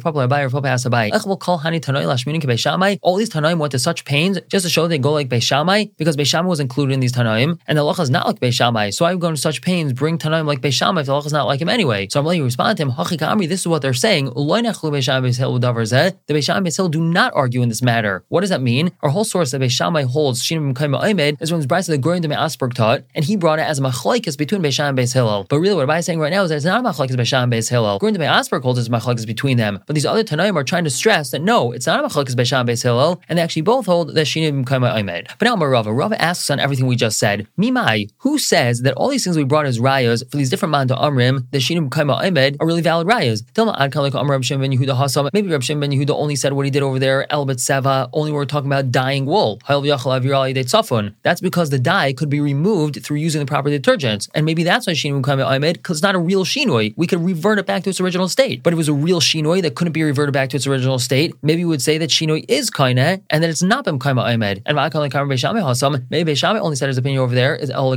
Tanaim 3.29 3.57
went 3.57 3.71
to 3.71 3.79
such 3.79 4.05
pains 4.05 4.39
just 4.47 4.63
to 4.65 4.69
show 4.69 4.87
they 4.87 4.97
go 4.97 5.11
like 5.11 5.27
Beishamai 5.29 5.91
because 5.97 6.15
Beishamai 6.15 6.45
was 6.47 6.59
included 6.59 6.93
in 6.93 6.99
these 6.99 7.13
Tanaim 7.13 7.59
and 7.67 7.77
the 7.77 7.81
Allah 7.81 8.01
is 8.01 8.09
not 8.09 8.25
like 8.27 8.39
Beishamai. 8.39 8.93
So 8.93 9.05
I'm 9.05 9.19
going 9.19 9.35
to 9.35 9.41
such 9.41 9.61
pains 9.61 9.91
bring 9.93 10.17
Tanaim 10.17 10.45
like 10.45 10.61
Beishamai 10.61 11.01
if 11.01 11.07
the 11.07 11.22
Allah 11.23 11.27
is 11.27 11.33
not 11.33 11.47
like 11.47 11.61
him 11.61 11.69
anyway. 11.69 12.07
So 12.09 12.19
I'm 12.19 12.25
letting 12.25 12.41
you 12.41 12.45
respond 12.45 12.77
to 12.77 12.83
him, 12.83 13.39
This 13.39 13.61
is 13.61 13.67
what 13.67 13.81
they're 13.81 13.93
saying. 13.93 14.25
The 14.25 14.33
Beishamai 16.29 16.91
do 16.91 17.01
not 17.01 17.33
argue 17.33 17.61
in 17.61 17.69
this 17.69 17.81
matter. 17.81 18.23
What 18.29 18.41
does 18.41 18.49
that 18.49 18.61
mean? 18.61 18.91
Our 19.01 19.09
whole 19.09 19.23
source 19.23 19.51
that 19.51 19.61
Beishamai 19.61 20.05
holds 20.05 20.43
Shinim 20.43 20.73
Kaima 20.73 21.01
Omed 21.01 21.41
is 21.41 21.51
when 21.51 21.59
his 21.59 21.67
bride 21.67 21.83
the 21.85 21.97
Gorin 21.97 22.21
de 22.21 22.29
Asperg 22.29 22.73
taught, 22.73 23.03
and 23.13 23.25
he 23.25 23.35
brought 23.35 23.59
it 23.59 23.63
as 23.63 23.79
a 23.79 23.81
machlaikas 23.81 24.37
between 24.37 24.61
Beishamai 24.61 24.89
and 24.89 24.97
Beis. 24.97 25.47
But 25.49 25.59
really, 25.59 25.75
what 25.75 25.89
I'm 25.89 26.01
saying 26.01 26.19
right 26.19 26.31
now 26.31 26.43
is 26.43 26.49
that 26.49 26.55
it's 26.55 26.65
not 26.65 26.83
a 26.83 26.87
machlaikas 26.87 27.15
Beishamai 27.15 27.43
and 27.43 27.53
Beis 27.53 27.69
Hillel. 27.69 27.99
Gorin 27.99 28.13
de 28.13 28.19
Asperg 28.19 28.63
holds 28.63 28.79
it's 28.79 28.89
machlaikas 28.89 29.27
between 29.27 29.57
them. 29.57 29.79
But 29.85 29.95
these 29.95 30.05
other 30.05 30.23
Tanaim 30.23 30.55
are 30.55 30.63
trying 30.63 30.83
to 30.85 30.89
stress 30.89 31.31
that 31.31 31.41
no, 31.41 31.71
it's 31.71 31.87
not 31.87 32.03
a 32.03 32.07
machlaikas 32.07 32.35
Beishamai 32.35 32.69
Beis 32.69 32.83
and 33.29 33.37
they 33.37 33.41
actually 33.41 33.61
both 33.61 33.85
hold 33.85 34.13
that 34.13 34.27
Shinim 34.27 34.65
Kaima 34.65 34.95
Omed. 34.95 35.27
But 35.37 35.45
now 35.45 35.55
Marava, 35.55 35.95
Rava 35.95 36.21
asks 36.21 36.49
on 36.49 36.59
everything 36.59 36.85
we 36.85 36.95
just 36.95 37.17
said, 37.19 37.47
Mimai, 37.57 38.09
who 38.17 38.37
says 38.37 38.81
that 38.81 38.93
all 38.93 39.09
these 39.09 39.23
things 39.23 39.37
we 39.37 39.43
brought 39.43 39.65
as 39.65 39.79
rayas 39.79 40.29
for 40.29 40.37
these 40.37 40.49
different 40.49 40.71
manta 40.71 40.95
amrim, 41.13 41.45
the 41.51 41.59
Shinim 41.59 41.89
Kaima 41.89 42.21
Omed, 42.21 42.57
are 42.59 42.67
really 42.67 42.81
valid 42.81 43.07
rayas? 43.07 43.43
Dilma 43.53 43.75
Ad 43.79 43.95
Rab 43.95 44.13
ben 44.13 44.71
Yehuda. 44.71 45.29
Maybe 45.33 45.49
Rab 45.49 45.61
ben 45.61 45.91
Yehuda 45.91 46.11
only 46.11 46.35
said 46.35 46.53
what 46.53 46.65
he 46.65 46.71
did 46.71 46.83
over 46.83 46.99
there, 46.99 47.25
Elbet 47.29 47.57
Seva, 47.57 48.09
only 48.13 48.31
we're 48.31 48.45
talking 48.45 48.67
about 48.67 48.91
dyeing 48.91 49.25
wool. 49.25 49.59
That's 49.67 51.41
because 51.41 51.69
the 51.69 51.79
dye 51.79 52.13
could 52.13 52.29
be 52.29 52.39
removed 52.39 53.03
through 53.03 53.17
using 53.17 53.39
the 53.39 53.45
proper 53.45 53.69
detergents. 53.69 54.29
And 54.33 54.45
maybe 54.45 54.63
that's 54.63 54.87
why 54.87 54.93
Shinui 54.93 55.25
Kame 55.25 55.41
Ahmed, 55.41 55.77
because 55.77 55.97
it's 55.97 56.03
not 56.03 56.15
a 56.15 56.19
real 56.19 56.45
Shinoi. 56.45 56.93
We 56.97 57.07
could 57.07 57.23
revert 57.23 57.59
it 57.59 57.65
back 57.65 57.83
to 57.83 57.89
its 57.89 57.99
original 57.99 58.27
state. 58.27 58.63
But 58.63 58.73
it 58.73 58.77
was 58.77 58.89
a 58.89 58.93
real 58.93 59.21
Shinoi 59.21 59.61
that 59.61 59.75
couldn't 59.75 59.93
be 59.93 60.03
reverted 60.03 60.33
back 60.33 60.49
to 60.49 60.57
its 60.57 60.67
original 60.67 60.99
state, 60.99 61.33
maybe 61.41 61.63
we 61.63 61.69
would 61.69 61.81
say 61.81 61.97
that 61.97 62.09
Shinoi 62.09 62.45
is 62.47 62.69
Kaine 62.69 62.97
and 62.97 63.43
that 63.43 63.49
it's 63.49 63.63
not 63.63 63.85
Bim 63.85 63.99
Kame 63.99 64.19
Ahmed. 64.19 64.61
And 64.65 64.75
maybe 64.75 66.31
Beishame 66.31 66.59
only 66.59 66.75
said 66.75 66.87
his 66.87 66.97
opinion 66.97 67.21
over 67.21 67.35
there 67.35 67.55
is 67.55 67.69
El 67.69 67.95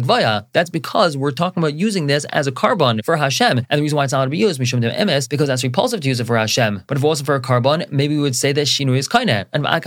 That's 0.52 0.70
because 0.70 1.16
we're 1.16 1.30
talking 1.30 1.62
about 1.62 1.74
using 1.74 2.06
this 2.06 2.24
as 2.26 2.46
a 2.46 2.52
carbon 2.52 3.00
for 3.06 3.16
Hashem. 3.16 3.64
And 3.70 3.78
the 3.78 3.82
reason 3.82 3.96
why 3.96 4.04
it's 4.04 4.12
not 4.12 4.18
allowed 4.18 4.26
to 4.26 4.30
be 4.30 4.38
used, 4.38 4.60
Mishum 4.60 4.82
Emes, 4.82 5.28
because 5.28 5.46
that's 5.46 5.62
repulsive 5.62 6.00
to 6.00 6.08
use 6.08 6.20
it 6.20 6.26
for 6.26 6.36
Hashem. 6.36 6.82
But 6.86 6.98
if 6.98 7.04
it 7.04 7.06
wasn't 7.06 7.26
for 7.26 7.36
a 7.36 7.40
carbon, 7.40 7.84
maybe 7.90 8.16
we 8.16 8.20
would 8.20 8.36
say 8.36 8.52
that 8.52 8.66
Shinoi 8.66 8.98
is 8.98 9.08
Kaine. 9.08 9.46
And 9.52 9.62
maybe 9.62 9.78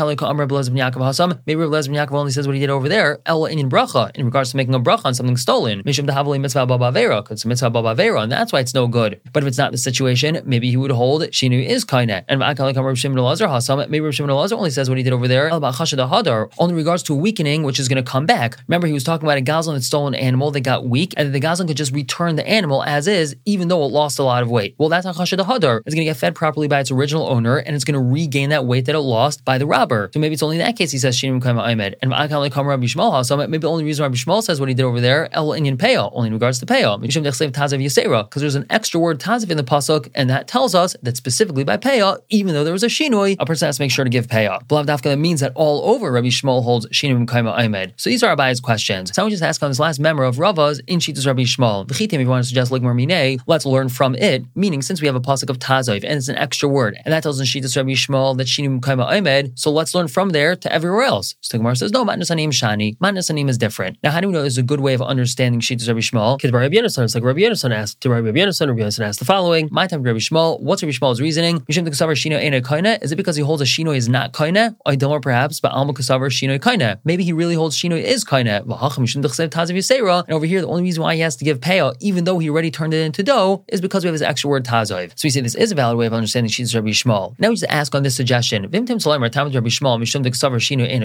Rebbe 1.60 1.76
Yaakov 1.76 2.12
only 2.12 2.32
says 2.32 2.48
what 2.48 2.56
he 2.56 2.60
did 2.60 2.70
over 2.70 2.90
there, 2.90 3.20
El 3.26 3.46
in 3.46 3.70
bracha, 3.70 4.10
in 4.16 4.26
regards 4.26 4.52
to 4.52 4.58
making 4.58 4.74
a 4.74 4.80
bracha 4.80 5.06
on 5.06 5.14
something 5.14 5.38
stolen. 5.38 5.84
Mishum 5.84 6.08
Dahavali 6.08 6.40
mitzvah 6.40 6.66
baba 6.66 6.92
vera, 6.92 7.22
because 7.22 7.40
it's 7.40 7.46
mitzvah 7.46 7.70
baba 7.70 7.94
vera, 7.94 8.22
and 8.22 8.32
that's 8.32 8.54
why 8.54 8.60
it's 8.62 8.74
no 8.74 8.88
good. 8.88 9.20
But 9.34 9.44
if 9.44 9.48
it's 9.48 9.58
not 9.58 9.72
the 9.72 9.78
situation, 9.78 10.42
maybe 10.46 10.70
he 10.70 10.78
would 10.78 10.92
hold 10.92 11.24
Shinu 11.24 11.66
is 11.66 11.84
kainet. 11.84 12.24
And 12.30 12.40
maybe 12.40 12.80
Reb 12.80 12.98
Shimon 12.98 13.18
Elazar 13.20 14.58
only 14.58 14.70
says 14.70 14.90
what 14.90 14.98
he 14.98 15.04
did 15.04 15.14
over 15.14 15.28
there, 15.28 15.50
El 15.50 15.60
Hadar, 15.62 16.52
only 16.58 16.74
regards 16.74 17.04
to 17.04 17.14
weakening, 17.14 17.64
which 17.64 17.80
is 17.80 17.90
going 17.90 18.04
to 18.04 18.10
come 18.10 18.26
back. 18.26 18.58
Remember, 18.68 18.88
he 18.88 18.94
was 18.94 19.04
talking 19.04 19.28
about 19.28 19.38
a 19.38 19.42
gazlan 19.42 19.76
that 19.76 19.84
stole 19.84 20.08
an 20.08 20.16
animal 20.16 20.52
that 20.52 20.62
got 20.62 20.88
weak, 20.88 21.14
and 21.18 21.34
the 21.34 21.42
gazlan 21.42 21.68
could 21.68 21.78
just 21.78 21.92
return 21.92 22.36
the 22.36 22.48
animal 22.48 22.84
as 22.84 23.09
is, 23.10 23.36
even 23.46 23.68
though 23.68 23.84
it 23.84 23.92
lost 23.92 24.20
a 24.20 24.24
lot 24.24 24.44
of 24.44 24.50
weight. 24.50 24.76
Well, 24.78 24.90
that's 24.90 25.06
Chashad 25.06 25.40
Hadar. 25.40 25.82
It's 25.86 25.96
going 25.96 26.06
to 26.06 26.06
get 26.06 26.18
fed 26.18 26.36
properly 26.36 26.68
by 26.68 26.80
its 26.80 26.92
original 26.92 27.28
owner, 27.28 27.58
and 27.58 27.76
it's 27.76 27.84
going 27.84 27.94
to 27.94 28.00
regain 28.00 28.50
that 28.50 28.66
weight 28.66 28.86
that 28.86 28.96
it 28.96 29.00
lost 29.00 29.44
by 29.46 29.58
the 29.58 29.66
robber. 29.66 30.10
So 30.14 30.20
maybe 30.20 30.34
it's 30.34 30.44
only 30.44 30.58
in 30.58 30.66
that 30.66 30.78
case 30.78 30.92
he 30.92 30.98
says 30.98 31.18
Shinu 31.18 31.42
Kama 31.42 31.62
Ahmed. 31.62 31.96
And 32.02 32.12
V'akali 32.12 32.52
Kamar 32.52 32.72
Rabbi 32.72 32.86
Shmuel 32.86 33.12
Hasam, 33.12 33.38
maybe 33.50 33.60
the 33.60 33.70
only 33.70 33.84
reason 33.84 34.04
Rabbi 34.04 34.16
Shmuel 34.16 34.44
says 34.44 34.60
what 34.60 34.70
he 34.70 34.76
did 34.76 34.84
over 34.84 35.02
there, 35.02 35.34
El 35.34 35.50
Inyan 35.50 35.78
Peah, 35.78 36.10
only 36.14 36.28
in 36.28 36.34
regards 36.34 36.60
to 36.60 36.66
Peah. 36.66 37.00
Because 37.00 38.42
there's 38.42 38.56
an 38.56 38.66
extra 38.70 39.00
word 39.00 39.20
Tazav 39.20 39.50
in 39.50 39.58
the 39.58 39.64
Pasuk, 39.64 40.10
and 40.16 40.30
that 40.30 40.48
tells 40.48 40.76
us 40.76 40.96
that 41.04 41.18
specifically 41.18 41.64
by 41.64 41.78
Peah, 41.78 42.20
even 42.30 42.54
though 42.54 42.64
there 42.64 42.74
was 42.74 42.84
a 42.84 42.88
Shinoi, 42.88 43.38
a 43.40 43.46
person 43.46 43.66
has 43.68 43.78
to 43.78 43.84
make 43.84 43.92
sure 43.92 44.04
to 44.04 44.10
give 44.10 44.28
Peah. 44.28 44.66
Blavdafka, 44.68 45.04
that 45.04 45.18
means 45.18 45.40
that 45.40 45.52
all 45.56 45.90
over 45.90 46.12
Rabbi 46.12 46.28
Shmuel 46.28 46.64
holds 46.64 46.86
Shinoi 46.88 47.26
Kaima 47.26 47.58
Ahmed. 47.58 47.94
So 47.98 48.10
these 48.10 48.24
are 48.24 48.36
Abaya's 48.36 48.60
questions. 48.60 49.14
Someone 49.14 49.32
just 49.32 49.44
asked 49.44 49.64
on 49.64 49.70
this 49.70 49.80
last 49.80 50.00
member 50.00 50.24
of 50.24 50.40
Rava's 50.40 50.80
in 50.88 51.00
Shitas 51.00 51.26
Rabbi 51.26 51.44
Shmuel. 51.44 51.90
If 51.90 52.14
you 52.14 52.30
want 52.30 52.44
to 52.44 52.48
suggest 52.48 52.72
Ligmar 52.72 52.96
Mine, 53.06 53.40
let's 53.48 53.66
learn 53.66 53.90
from 53.90 54.16
it, 54.16 54.44
meaning 54.56 54.82
since 54.82 55.02
we 55.02 55.08
have 55.08 55.16
a 55.16 55.22
Pasuk 55.22 55.50
of 55.50 55.60
Tazav, 55.60 56.04
and 56.04 56.14
it's 56.14 56.28
an 56.28 56.36
extra 56.36 56.68
word, 56.68 56.98
and 57.06 57.14
that 57.14 57.24
tells 57.24 57.40
us 57.40 57.48
Shitas 57.48 57.76
Rabbi 57.76 57.92
Shmuel 57.92 58.38
that 58.38 58.48
Shinoi 58.48 58.80
Kaima 58.82 59.06
Ahmed, 59.06 59.58
so 59.58 59.72
let's 59.72 59.96
learn 59.96 60.08
from 60.08 60.30
there 60.30 60.56
to 60.56 60.72
everywhere 60.72 61.04
else. 61.04 61.36
So 61.42 61.58
Gemara 61.58 61.76
says, 61.76 61.92
no, 61.92 62.06
Matnas 62.06 62.32
Anim 62.32 62.52
Shani. 62.52 62.98
Matnas 62.98 63.30
Anim 63.30 63.50
is 63.50 63.58
different. 63.58 63.98
Now, 64.04 64.12
how 64.12 64.22
do 64.22 64.28
we 64.28 64.34
know 64.34 64.42
there's 64.42 64.58
a 64.58 64.64
good 64.64 64.80
way 64.80 64.94
of 64.94 65.02
understanding 65.02 65.62
Shitas 65.62 65.88
Rabbi 65.88 66.00
Shmuel? 66.00 66.38
Because 66.38 66.52
Rabbi 66.52 66.76
Yonasan, 66.76 67.04
it's 67.04 67.16
like 67.16 67.24
Rabbi 67.24 67.40
Yonasan 67.40 67.74
asked, 67.74 68.02
to 68.02 68.10
Rabbi 68.10 68.28
Yonasan, 68.30 68.68
Rabbi 68.68 68.82
Yonasan 68.82 69.06
asked 69.06 69.20
the 69.20 69.26
following, 69.26 69.70
my 69.72 69.88
time 69.88 70.04
to 70.04 70.10
Rabbi 70.10 70.20
Shmuel, 70.20 70.60
what's 70.62 70.84
Rabbi 70.84 70.94
Shmuel's 70.94 71.22
reasoning? 71.22 71.60
Mishim 71.62 71.86
the 71.86 71.92
Kasavar 71.92 72.16
Shino 72.16 72.40
Ena 72.40 72.62
Kaina, 72.62 73.02
is 73.02 73.12
it 73.12 73.16
because 73.16 73.36
he 73.36 73.42
holds 73.42 73.62
a 73.62 73.66
Shino 73.66 73.96
is 73.96 74.10
not 74.10 74.34
Kaina? 74.34 74.76
I 74.86 74.96
don't 74.96 75.12
know 75.12 75.20
perhaps, 75.20 75.60
but 75.60 75.72
Alma 75.72 75.94
Kasavar 75.94 76.30
Shino 76.30 76.60
Kaina. 76.60 77.00
Maybe 77.04 77.24
he 77.24 77.34
really 77.34 77.56
holds 77.56 77.78
Shino 77.78 78.02
is 78.02 78.24
Kaina. 78.24 78.60
And 78.60 80.34
over 80.34 80.46
here, 80.46 80.62
the 80.62 80.68
only 80.68 80.84
reason 80.84 81.04
why 81.04 81.16
he 81.16 81.22
has 81.22 81.36
to 81.38 81.46
give 81.46 81.60
payout, 81.60 81.96
even 82.00 82.24
though 82.24 82.40
he 82.40 82.50
already 82.50 82.72
turned 82.80 82.94
it 82.94 83.02
into 83.02 83.22
dough, 83.24 83.64
is 83.68 83.82
because 83.82 84.04
we 84.04 84.08
have 84.08 84.16
this 84.16 84.22
extra 84.22 84.50
word 84.50 84.64
Tazav. 84.64 85.12
So 85.16 85.26
we 85.26 85.30
say 85.30 85.42
this 85.42 85.56
is 85.56 85.74
a 85.74 85.76
valid 85.76 85.98
way 85.98 86.06
of 86.06 86.14
understanding 86.14 86.50
Shitas 86.50 86.74
Rabbi 86.74 86.90
Shmuel. 86.90 87.36
Now 87.38 87.50
we 87.50 87.56
just 87.56 87.70
ask 87.70 87.94
on 87.94 88.04
this 88.04 88.16
suggestion, 88.16 88.64
Rabbi 88.64 88.78
Shmuel, 88.78 89.20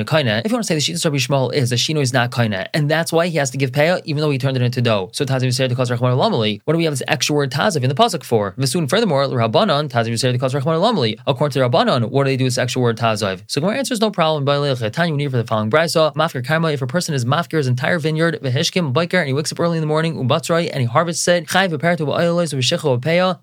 Kaina. 0.05 0.43
If 0.45 0.51
you 0.51 0.57
want 0.57 0.65
to 0.65 0.69
say 0.69 0.75
the 0.75 0.81
Shitas 0.81 1.05
Rabbi 1.05 1.17
Shmuel 1.17 1.53
is 1.53 1.71
that 1.71 1.77
Shino 1.77 2.01
is 2.01 2.13
not 2.13 2.31
Kaina, 2.31 2.69
and 2.73 2.89
that's 2.89 3.13
why 3.13 3.27
he 3.27 3.39
has 3.39 3.51
to 3.51 3.59
give 3.59 3.73
payout, 3.73 4.03
even 4.05 4.21
though 4.21 4.31
he 4.31 4.39
turned 4.39 4.57
it 4.57 4.63
into 4.63 4.81
dough. 4.81 5.11
So 5.13 5.25
Tazav 5.25 5.53
said 5.53 5.71
to 5.71 5.77
cause 5.77 5.91
Lamali. 5.91 6.61
What 6.65 6.75
do 6.75 6.79
we 6.79 6.85
have 6.85 6.93
this 6.93 7.03
extra 7.09 7.35
word 7.35 7.51
Tazav 7.51 7.83
in 7.83 7.89
the 7.89 7.95
pasuk 7.95 8.23
for? 8.23 8.53
Visun. 8.53 8.89
Furthermore, 8.89 9.27
Rabbanon 9.27 9.89
Tazav 9.89 10.17
said 10.19 10.33
to 10.33 10.39
cause 10.39 10.55
Rachman 10.55 10.79
Lamali. 10.81 11.19
According 11.27 11.55
to 11.55 11.69
Rabbanon, 11.69 12.11
what 12.11 12.25
do 12.25 12.31
they 12.31 12.37
do 12.37 12.45
with 12.45 12.53
this 12.55 12.59
extra 12.59 12.81
word 12.81 12.97
Tazav? 12.97 13.43
So 13.49 13.61
Gemara 13.61 13.79
answers 13.79 14.01
no 14.01 14.11
problem. 14.11 14.45
By 14.45 14.55
Tanya, 14.91 15.13
we 15.13 15.19
need 15.19 15.31
for 15.31 15.37
the 15.39 15.45
following 15.45 15.71
brisa: 15.71 16.15
Mafkir 16.15 16.47
karma. 16.47 16.71
If 16.71 16.83
a 16.83 16.87
person 16.87 17.15
is 17.15 17.25
mafkir 17.25 17.59
his 17.59 17.67
entire 17.67 17.99
vineyard, 17.99 18.39
vehishkim 18.43 18.93
biker, 18.93 19.19
and 19.19 19.27
he 19.27 19.33
wakes 19.33 19.51
up 19.51 19.59
early 19.59 19.79
in 19.79 19.81
the 19.81 19.87
morning, 19.87 20.15
umbatzrai, 20.17 20.71
and 20.71 20.81
he 20.81 20.87
harvests 20.87 21.27
it, 21.29 21.47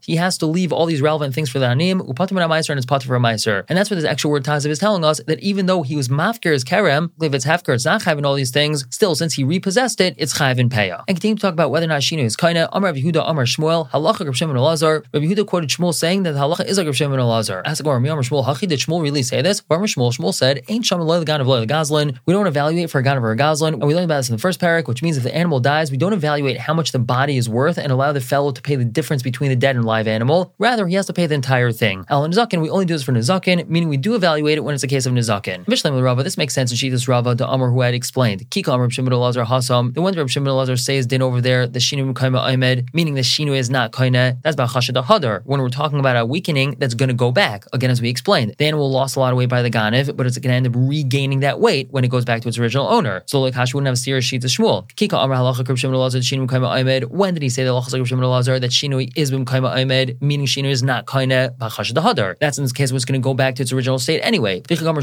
he 0.01 0.15
has 0.15 0.38
to 0.38 0.45
leave 0.45 0.73
all 0.73 0.85
these 0.85 1.01
relevant 1.01 1.33
things 1.35 1.50
for 1.50 1.59
the 1.59 1.68
anim, 1.68 2.01
upatim 2.01 2.69
and 2.69 2.77
it's 2.77 2.85
patim 2.85 3.06
for 3.06 3.15
a 3.15 3.19
meiser. 3.19 3.63
And 3.69 3.77
that's 3.77 3.89
what 3.89 3.95
this 3.95 4.06
extra 4.06 4.29
word 4.29 4.44
Tazav 4.44 4.68
is 4.68 4.79
telling 4.79 5.03
us 5.03 5.21
that 5.27 5.39
even 5.39 5.65
though 5.65 5.81
he 5.83 5.95
was 5.95 6.07
mafkir 6.07 6.53
his 6.53 6.63
kerem, 6.63 7.12
if 7.21 7.33
it's 7.33 7.45
hefker, 7.45 7.73
it's 7.73 7.85
not 7.85 8.01
chayv 8.01 8.23
all 8.25 8.35
these 8.35 8.51
things. 8.51 8.85
Still, 8.89 9.15
since 9.15 9.33
he 9.33 9.44
repossessed 9.44 10.01
it, 10.01 10.15
it's 10.18 10.38
chayv 10.38 10.57
in 10.57 10.69
payah. 10.69 11.03
And 11.07 11.18
continue 11.18 11.35
to 11.35 11.41
talk 11.41 11.53
about 11.53 11.72
whether 11.72 11.86
or 11.86 11.89
not 11.89 12.01
Shino 12.01 12.24
is 12.24 12.36
kaina. 12.38 12.69
Rabbi 12.72 13.00
Yehuda, 13.00 13.24
Amar 13.25 13.46
Shmuel, 13.46 13.89
halacha 13.89 14.25
Rav 14.25 14.36
Shimon 14.36 14.55
Elazar. 14.55 15.03
Rabbi 15.13 15.25
Yehuda 15.25 15.46
quoted 15.46 15.69
Shmuel 15.69 15.93
saying 15.93 16.24
that 16.24 16.34
the 16.34 16.39
halacha 16.39 16.65
is 16.65 16.77
like 16.77 16.88
Rav 16.88 16.96
Shimon 16.96 17.19
Elazar. 17.19 17.62
Ask 17.65 17.84
Amar 17.84 18.00
Shmuel, 18.00 18.46
Hachi, 18.46 18.67
did 18.67 18.79
Shmuel 18.79 19.01
really 19.01 19.24
say 19.24 19.41
this? 19.41 19.62
Amar 19.69 19.88
Shmuel, 19.88 20.17
Shmuel 20.17 20.34
said, 20.34 20.62
Ain't 20.67 20.86
Sham 20.86 21.00
loy 21.01 21.22
of 21.22 21.27
loy 21.48 21.60
the 21.60 21.65
gazlan. 21.65 22.17
We 22.25 22.34
don't 22.34 22.48
evaluate 22.48 22.89
for 22.89 23.00
a 23.00 23.03
gan 23.03 23.17
of 23.17 23.24
a 23.24 23.27
gazlan. 23.36 23.74
And 23.74 23.84
we 23.84 23.93
learned 23.93 24.05
about 24.05 24.17
this 24.17 24.29
in 24.29 24.36
the 24.36 24.41
first 24.41 24.60
parak, 24.60 24.88
which 24.88 25.01
means 25.01 25.17
if 25.17 25.24
the 25.24 25.36
animal 25.36 25.60
dies, 25.60 25.91
we 25.91 25.98
don't 25.98 26.13
evaluate 26.13 26.57
how 26.57 26.74
much 26.74 26.91
the 26.91 27.00
body 27.00 27.38
is 27.38 27.50
worth 27.50 27.77
and 27.77 27.91
allow 27.91 28.11
the 28.12 28.22
fellow 28.22 28.51
to 28.51 28.62
pay 28.62 28.75
the 28.75 28.86
difference 28.86 29.24
between 29.24 29.50
the 29.50 29.56
dead 29.56 29.75
and 29.75 29.86
live 29.86 30.08
animal. 30.08 30.53
Rather, 30.58 30.88
he 30.88 30.96
has 30.96 31.06
to 31.08 31.13
pay 31.13 31.27
the 31.27 31.36
entire 31.36 31.72
thing. 31.72 32.06
Al 32.10 32.27
Nizakin, 32.27 32.62
we 32.62 32.70
only 32.70 32.86
do 32.86 32.94
this 32.94 33.03
for 33.03 33.12
Nizakin, 33.12 33.68
meaning 33.68 33.89
we 33.89 33.98
do 33.98 34.15
evaluate 34.15 34.58
it 34.58 34.62
when 34.62 34.74
it's 34.74 34.84
a 34.84 34.88
case 34.88 35.06
of 35.06 35.13
Nizakin. 35.13 35.65
Mishlem 35.65 35.94
with 35.96 36.03
Rava, 36.03 36.24
this 36.24 36.38
makes 36.38 36.53
sense 36.53 36.72
in 36.72 36.77
Shitas 36.77 37.08
Rava 37.08 37.36
to 37.36 37.46
Amr 37.46 37.72
who 37.72 37.82
had 37.82 37.94
explained. 37.94 38.50
Kika 38.50 38.70
Amr 38.70 38.89
Shimon 38.89 39.13
Elazar 39.13 39.46
Hasam. 39.46 39.94
The 39.94 40.01
one 40.01 40.13
Reb 40.13 40.30
Shimon 40.30 40.50
Elazar 40.50 40.80
says 40.80 41.06
din 41.06 41.22
over 41.22 41.41
there, 41.41 41.68
the 41.68 41.80
Shinu 41.80 42.13
Kaima 42.13 42.39
Ahmed, 42.39 42.89
meaning 42.94 43.13
the 43.13 43.22
Shinu 43.22 43.56
is 43.56 43.70
not 43.70 43.91
Kaina. 43.91 44.41
That's 44.41 44.56
about 44.56 44.70
Chashad 44.70 45.01
Hadar. 45.03 45.41
When 45.46 45.62
we're 45.62 45.70
talking 45.70 46.00
about 46.00 46.18
a 46.18 46.25
weakening 46.25 46.75
that's 46.80 46.94
going 46.94 47.10
to 47.10 47.15
go 47.15 47.32
back, 47.32 47.65
again, 47.74 47.89
as 47.89 48.01
we 48.01 48.10
explained, 48.10 48.56
the 48.58 48.65
animal 48.65 48.89
lost 48.89 49.15
a 49.15 49.20
lot 49.20 49.32
of 49.32 49.38
weight 49.38 49.50
by 49.50 49.62
the 49.62 49.70
Ganiv, 49.70 50.15
but 50.15 50.25
it's 50.25 50.38
going 50.38 50.51
to 50.51 50.56
end 50.56 50.68
up 50.68 50.74
regaining 50.75 51.41
that 51.41 51.60
weight 51.60 51.89
when 51.91 52.03
it 52.03 52.10
goes 52.10 52.25
back 52.25 52.41
to 52.41 52.48
its 52.48 52.58
original 52.58 52.88
owner. 52.88 53.24
So, 53.25 53.41
like 53.41 53.53
Hash 53.53 53.74
wouldn't 53.74 53.88
have 53.88 53.98
serious 53.98 54.32
of 54.32 54.39
Shmuel. 54.41 54.89
Kika 54.94 55.13
Amr 55.13 55.36
Halacha 55.36 55.68
Reb 55.68 55.77
Shimon 55.77 55.96
Elazar, 55.96 56.22
Shinu 56.22 56.48
Kaima 56.48 56.68
Ahmed. 56.68 57.06
When 57.06 57.34
did 57.34 57.44
he 57.44 57.50
say 57.50 57.63
the 57.63 57.72
Halacha 57.72 58.00
Shimon 58.05 58.43
that 58.43 58.72
Shinu 58.72 59.10
is 59.15 59.31
Bim 59.31 59.46
Kaima 59.46 59.70
Ahmed, 59.81 60.22
meaning 60.22 60.46
Shinu 60.46 60.70
is 60.70 60.84
not 60.84 61.05
Kaina, 61.05 61.55
Chashad 61.58 62.01
Hadar? 62.01 62.36
That's 62.39 62.58
in 62.58 62.63
this 62.63 62.72
case 62.72 62.91
what's 62.91 63.05
going 63.05 63.20
to 63.20 63.24
go 63.24 63.34
back 63.34 63.55
to 63.55 63.63
its 63.63 63.72
original 63.72 64.00
state 64.00 64.22
anyway. 64.22 64.62
Amr. 64.72 65.01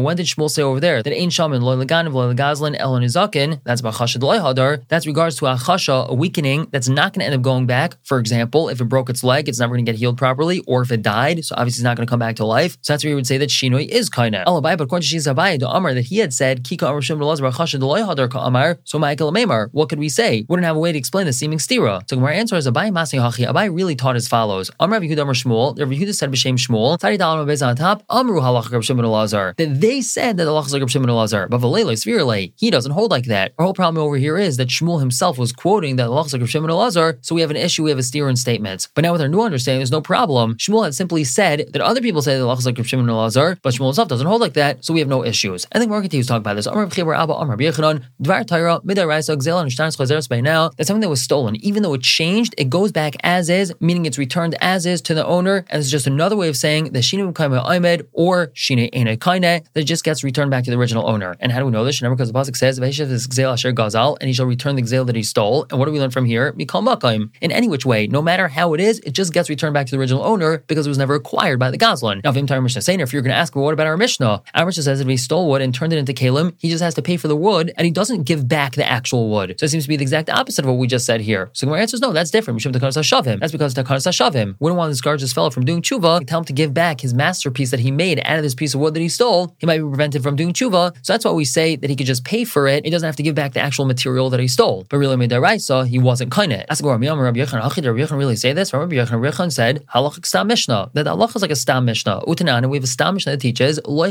When 0.00 0.16
did 0.16 0.26
Shmuel 0.26 0.50
say 0.50 0.62
over 0.62 0.80
there 0.80 1.02
that 1.02 1.12
Ein 1.12 1.30
Shaman, 1.30 1.62
Lo 1.62 1.76
Leganiv, 1.76 2.12
Lo 2.12 2.32
Legazlan, 2.32 2.76
Elon 2.78 3.02
Izakin? 3.02 3.60
That's 3.64 3.80
about 3.80 3.94
Chashad 3.94 4.20
Hadar. 4.20 4.84
That's 4.88 5.06
regards 5.06 5.36
to 5.36 5.46
a 5.46 5.54
chasha, 5.56 6.08
a 6.08 6.14
weakening 6.14 6.68
that's 6.70 6.88
not 6.88 7.12
going 7.12 7.20
to 7.20 7.26
end 7.26 7.34
up 7.34 7.42
going 7.42 7.66
back. 7.66 7.96
For 8.04 8.18
example, 8.18 8.68
if 8.68 8.80
it 8.80 8.84
broke 8.84 9.10
its 9.10 9.24
leg, 9.24 9.48
it's 9.48 9.58
never 9.58 9.74
going 9.74 9.84
to 9.84 9.92
get 9.92 9.98
healed 9.98 10.18
properly, 10.18 10.60
or 10.66 10.82
if 10.82 10.92
it 10.92 11.02
died, 11.02 11.44
so 11.44 11.54
obviously 11.56 11.80
it's 11.80 11.84
not 11.84 11.96
going 11.96 12.06
to 12.06 12.10
come 12.10 12.18
back 12.18 12.36
to 12.36 12.44
life. 12.44 12.76
So 12.82 12.92
that's 12.92 13.04
where 13.04 13.10
you 13.10 13.16
would 13.16 13.26
say 13.26 13.38
that 13.38 13.50
shinoi 13.50 13.88
is 13.88 14.08
kaina. 14.08 14.44
Alabai, 14.44 14.76
but 14.76 14.82
according 14.82 15.08
to 15.08 15.16
Shizabai, 15.16 15.58
the 15.58 15.68
Amar 15.68 15.94
that 15.94 16.02
he 16.02 16.18
had 16.18 16.32
said, 16.32 16.64
Kika 16.64 16.88
Amar 16.88 17.02
Shem 17.02 17.18
Chasha 17.18 17.78
Hadar 17.80 18.30
Ka 18.30 18.46
Amar, 18.46 18.78
so 18.84 18.98
Michael 18.98 19.28
Amar, 19.28 19.68
what 19.72 19.88
could 19.88 19.98
we 19.98 20.08
say? 20.08 20.44
Wouldn't 20.48 20.66
have 20.66 20.76
a 20.76 20.78
way 20.78 20.92
to 20.92 20.98
explain 20.98 21.26
the 21.26 21.32
seeming 21.32 21.58
stira. 21.58 22.02
So 22.08 22.16
Gemara 22.16 22.34
answer 22.38 22.56
is 22.56 22.66
Abai 22.66 22.90
Masi 22.90 23.18
Hachi. 23.20 23.46
Abai 23.46 23.74
really 23.74 23.94
taught 23.94 24.16
as 24.16 24.26
follows. 24.26 24.70
Amr 24.80 25.00
Yehuda 25.00 25.20
Amr 25.20 25.34
Shmuel. 25.34 25.78
Rav 25.78 25.88
Yehuda 25.88 26.14
said 26.14 26.32
b'shem 26.32 26.54
Shmuel. 26.54 26.98
Tari 26.98 27.18
Dalam 27.18 27.46
Abez 27.46 27.62
on 27.62 27.76
top. 27.76 28.02
Amru 28.10 28.40
Halach 28.40 28.70
Rab 28.72 28.82
Shimon 28.82 29.04
Elazar. 29.04 29.56
That 29.56 29.80
they 29.80 30.00
said 30.00 30.36
that 30.38 30.44
the 30.44 30.58
is 30.58 30.72
like 30.72 30.80
Rab 30.80 30.90
Shimon 30.90 31.10
Elazar. 31.10 31.48
But 31.50 31.60
Valele 31.60 31.92
Svirle, 31.92 32.52
he 32.56 32.70
doesn't 32.70 32.92
hold 32.92 33.10
like 33.10 33.26
that. 33.26 33.52
Our 33.58 33.64
whole 33.66 33.74
problem 33.74 34.02
over 34.04 34.16
here 34.16 34.36
is 34.36 34.56
that 34.56 34.68
Shmuel 34.68 35.00
himself 35.00 35.38
was 35.38 35.52
quoting 35.52 35.96
that 35.96 36.08
halach 36.08 36.26
is 36.26 36.32
like 36.32 36.40
Rab 36.40 36.48
Shimon 36.48 36.70
Elazar. 36.70 37.18
So 37.22 37.34
we 37.34 37.42
have 37.42 37.50
an 37.50 37.56
issue. 37.56 37.84
We 37.84 37.90
have 37.90 37.98
a 37.98 38.02
steer 38.02 38.28
in 38.28 38.36
statements. 38.36 38.88
But 38.94 39.02
now 39.02 39.12
with 39.12 39.20
our 39.20 39.28
new 39.28 39.42
understanding, 39.42 39.80
there's 39.80 39.92
no 39.92 40.00
problem. 40.00 40.56
Shmuel 40.56 40.84
had 40.84 40.94
simply 40.94 41.24
said 41.24 41.68
that 41.72 41.80
other 41.82 42.00
people 42.00 42.22
say 42.22 42.38
that 42.38 42.48
is 42.48 42.66
like 42.66 42.76
Rab 42.76 42.86
Shimon 42.86 43.06
Elazar, 43.06 43.58
but 43.62 43.74
Shmuel 43.74 43.86
himself 43.86 44.08
doesn't 44.08 44.26
hold 44.26 44.40
like 44.40 44.54
that. 44.54 44.84
So 44.84 44.92
we 44.94 45.00
have 45.00 45.08
no 45.08 45.24
issues. 45.24 45.66
I 45.72 45.78
think 45.78 45.90
we're 45.90 46.00
continues 46.08 46.26
to 46.26 46.32
talk 46.32 46.40
about 46.40 46.54
this. 46.54 46.66
Amr 46.66 46.86
B'chibar 46.86 47.16
Abba 47.16 47.34
Amr 47.34 47.56
B'yechanan 47.56 48.04
Dvar 48.22 48.46
Torah 48.46 48.80
Midaraisa 48.80 49.36
Gzel 49.36 49.60
and 49.60 49.70
Shtanis 49.70 49.96
Chazeres 49.96 50.28
by 50.28 50.40
now. 50.40 50.70
That's 50.76 50.86
something 50.86 51.00
that 51.00 51.08
was 51.08 51.20
stolen. 51.20 51.56
Even 51.56 51.82
though 51.82 51.94
it 51.94 52.02
changed, 52.02 52.27
it 52.56 52.68
goes 52.70 52.92
back 52.92 53.14
as 53.22 53.48
is, 53.48 53.72
meaning 53.80 54.06
it's 54.06 54.18
returned 54.18 54.56
as 54.60 54.86
is 54.86 55.00
to 55.02 55.14
the 55.14 55.24
owner, 55.26 55.64
and 55.70 55.80
it's 55.80 55.90
just 55.90 56.06
another 56.06 56.36
way 56.36 56.48
of 56.48 56.56
saying 56.56 56.92
the 56.92 56.98
Shina 56.98 57.32
Kaima 57.32 57.64
Aimed 57.70 58.06
or 58.12 58.48
Shina 58.48 58.94
Ene 58.94 59.16
Kaine 59.18 59.62
that 59.72 59.84
just 59.84 60.04
gets 60.04 60.22
returned 60.22 60.50
back 60.50 60.64
to 60.64 60.70
the 60.70 60.76
original 60.76 61.08
owner. 61.08 61.36
And 61.40 61.52
how 61.52 61.58
do 61.58 61.64
we 61.64 61.72
know 61.72 61.84
this? 61.84 62.00
Because 62.00 62.32
the 62.32 62.38
pasuk 62.38 62.56
says 62.56 62.78
Veshev 62.78 63.10
is 63.10 63.26
Gzel 63.26 63.52
Asher 63.52 63.72
Gazal, 63.72 64.16
and 64.20 64.28
he 64.28 64.34
shall 64.34 64.46
return 64.46 64.76
the 64.76 64.82
Gzel 64.82 65.06
that 65.06 65.16
he 65.16 65.22
stole. 65.22 65.66
And 65.70 65.78
what 65.78 65.86
do 65.86 65.92
we 65.92 66.00
learn 66.00 66.10
from 66.10 66.24
here? 66.24 66.52
Mikal 66.52 66.86
Makaim. 66.86 67.30
In 67.40 67.50
any 67.50 67.68
which 67.68 67.86
way, 67.86 68.06
no 68.06 68.22
matter 68.22 68.48
how 68.48 68.74
it 68.74 68.80
is, 68.80 68.98
it 69.00 69.12
just 69.12 69.32
gets 69.32 69.48
returned 69.48 69.74
back 69.74 69.86
to 69.86 69.90
the 69.92 69.98
original 69.98 70.22
owner 70.22 70.64
because 70.66 70.86
it 70.86 70.90
was 70.90 70.98
never 70.98 71.14
acquired 71.14 71.58
by 71.58 71.70
the 71.70 71.78
Gazlan. 71.78 72.22
Now, 72.24 72.32
Vim 72.32 72.46
Tar 72.46 72.60
Mishnah 72.60 72.82
saying, 72.82 73.00
if 73.00 73.12
you're 73.12 73.22
going 73.22 73.32
to 73.32 73.36
ask, 73.36 73.54
well, 73.54 73.64
what 73.64 73.74
about 73.74 73.86
our 73.86 73.96
Mishnah? 73.96 74.42
Our 74.54 74.66
Mishnah 74.66 74.82
says 74.82 75.00
if 75.00 75.08
he 75.08 75.16
stole 75.16 75.48
wood 75.48 75.62
and 75.62 75.74
turned 75.74 75.92
it 75.92 75.98
into 75.98 76.12
kalim, 76.12 76.54
he 76.58 76.68
just 76.68 76.82
has 76.82 76.94
to 76.94 77.02
pay 77.02 77.16
for 77.16 77.28
the 77.28 77.36
wood, 77.36 77.72
and 77.76 77.84
he 77.84 77.90
doesn't 77.90 78.24
give 78.24 78.48
back 78.48 78.74
the 78.74 78.88
actual 78.88 79.30
wood. 79.30 79.56
So 79.58 79.64
it 79.64 79.68
seems 79.70 79.84
to 79.84 79.88
be 79.88 79.96
the 79.96 80.02
exact 80.02 80.30
opposite 80.30 80.64
of 80.64 80.70
what 80.70 80.78
we 80.78 80.86
just 80.86 81.06
said 81.06 81.20
here. 81.20 81.50
So 81.52 81.66
my 81.66 81.78
answer 81.78 81.94
is 81.94 82.00
no, 82.00 82.12
that's 82.18 82.30
different. 82.30 82.62
That's 82.62 83.52
because 83.52 83.74
Takanas 83.74 84.06
Hashavim. 84.06 84.56
We 84.60 84.68
don't 84.68 84.76
want 84.76 84.90
this 84.90 85.32
fellow 85.32 85.50
from 85.50 85.64
doing 85.64 85.82
tshuva. 85.82 86.26
Tell 86.26 86.40
him 86.40 86.44
to 86.44 86.52
give 86.52 86.74
back 86.74 87.00
his 87.00 87.14
masterpiece 87.14 87.70
that 87.70 87.80
he 87.80 87.90
made 87.90 88.20
out 88.24 88.36
of 88.36 88.42
this 88.42 88.54
piece 88.54 88.74
of 88.74 88.80
wood 88.80 88.94
that 88.94 89.00
he 89.00 89.08
stole. 89.08 89.54
He 89.58 89.66
might 89.66 89.78
be 89.78 89.84
prevented 89.84 90.22
from 90.22 90.36
doing 90.36 90.52
tshuva. 90.52 90.94
So 91.02 91.12
that's 91.12 91.24
why 91.24 91.32
we 91.32 91.44
say 91.44 91.76
that 91.76 91.88
he 91.88 91.96
could 91.96 92.06
just 92.06 92.24
pay 92.24 92.44
for 92.44 92.66
it. 92.66 92.84
He 92.84 92.90
doesn't 92.90 93.06
have 93.06 93.16
to 93.16 93.22
give 93.22 93.34
back 93.34 93.52
the 93.52 93.60
actual 93.60 93.84
material 93.84 94.30
that 94.30 94.40
he 94.40 94.48
stole. 94.48 94.86
But 94.88 94.98
really, 94.98 95.16
Midaraisa, 95.16 95.86
he 95.86 95.98
wasn't 95.98 96.30
kind 96.30 96.52
of. 96.52 96.64
Ask 96.68 96.84
Rabbi 96.84 97.06
Yechon, 97.06 98.18
really 98.18 98.36
say 98.36 98.52
this? 98.52 98.72
Rabbi 98.72 98.96
Yechon 98.96 99.52
said, 99.52 99.84
Halachik 99.94 100.26
Stam 100.26 100.46
Mishnah. 100.48 100.90
That 100.94 101.06
Allah 101.06 101.26
is 101.26 101.42
like 101.42 101.50
a 101.50 101.56
Stam 101.56 101.84
Mishnah. 101.84 102.22
Utanan, 102.26 102.68
we 102.70 102.76
have 102.76 102.84
a 102.84 102.88
Stam 102.88 103.14
Mishnah 103.14 103.32
that 103.32 103.40
teaches, 103.40 103.78
Loy 103.86 104.10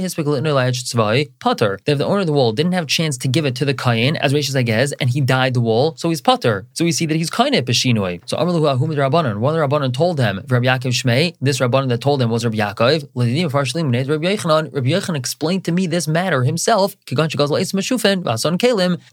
Potter. 1.39 1.79
That 1.85 1.91
if 1.91 1.97
the 1.97 2.05
owner 2.05 2.19
of 2.19 2.27
the 2.27 2.33
wool 2.33 2.51
didn't 2.53 2.73
have 2.73 2.87
chance 2.87 3.17
to 3.17 3.27
give 3.27 3.45
it 3.45 3.55
to 3.55 3.65
the 3.65 3.73
Kayin, 3.73 4.15
as 4.17 4.33
Rishis 4.33 4.55
Agez, 4.55 4.93
and 4.99 5.09
he 5.09 5.21
died 5.21 5.53
the 5.53 5.61
wool, 5.61 5.95
so 5.97 6.09
he's 6.09 6.21
Potter. 6.21 6.65
So 6.73 6.85
we 6.85 6.91
see 6.91 7.05
that 7.05 7.15
he's 7.15 7.29
kind 7.29 7.55
of 7.55 7.65
Peshinoi. 7.97 8.21
So 8.25 8.37
Amalu 8.37 8.77
Ahumid 8.77 8.97
Rabbanon, 8.97 9.39
one 9.39 9.55
of 9.55 9.69
the 9.69 9.77
Rabbanon 9.77 9.93
told 9.93 10.19
him, 10.19 10.43
Rabbi 10.47 10.65
Yaakov 10.65 10.93
Shmei, 10.93 11.35
this 11.41 11.59
Rabbanon 11.59 11.89
that 11.89 12.01
told 12.01 12.21
him 12.21 12.29
was 12.29 12.45
Rabbi 12.45 12.57
Yaakov, 12.57 13.09
Rabbi 13.15 14.35
Yechanan, 14.35 14.73
Rabbi 14.73 14.89
Yechanan 14.89 15.15
explained 15.15 15.65
to 15.65 15.71
me 15.71 15.87
this 15.87 16.07
matter 16.07 16.43
himself. 16.43 16.95
Our 17.17 17.27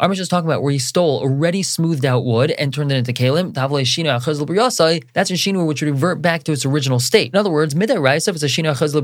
Mish 0.08 0.20
is 0.20 0.28
talking 0.28 0.48
about 0.48 0.62
where 0.62 0.72
he 0.72 0.78
stole 0.78 1.20
already 1.20 1.62
smoothed 1.62 2.04
out 2.04 2.24
wood 2.24 2.50
and 2.52 2.72
turned 2.72 2.92
it 2.92 2.96
into 2.96 3.12
kalim. 3.12 3.54
That's 3.54 5.30
a 5.30 5.34
shinu 5.34 5.66
which 5.66 5.82
would 5.82 5.90
revert 5.90 6.22
back 6.22 6.44
to 6.44 6.52
its 6.52 6.64
original 6.64 7.00
state. 7.00 7.32
In 7.32 7.38
other 7.38 7.50
words, 7.50 7.74
midday 7.74 7.98
rice, 7.98 8.28
if 8.28 8.34
it's 8.34 8.44
a 8.44 8.46
shinu 8.46 8.74
achaz 8.74 8.94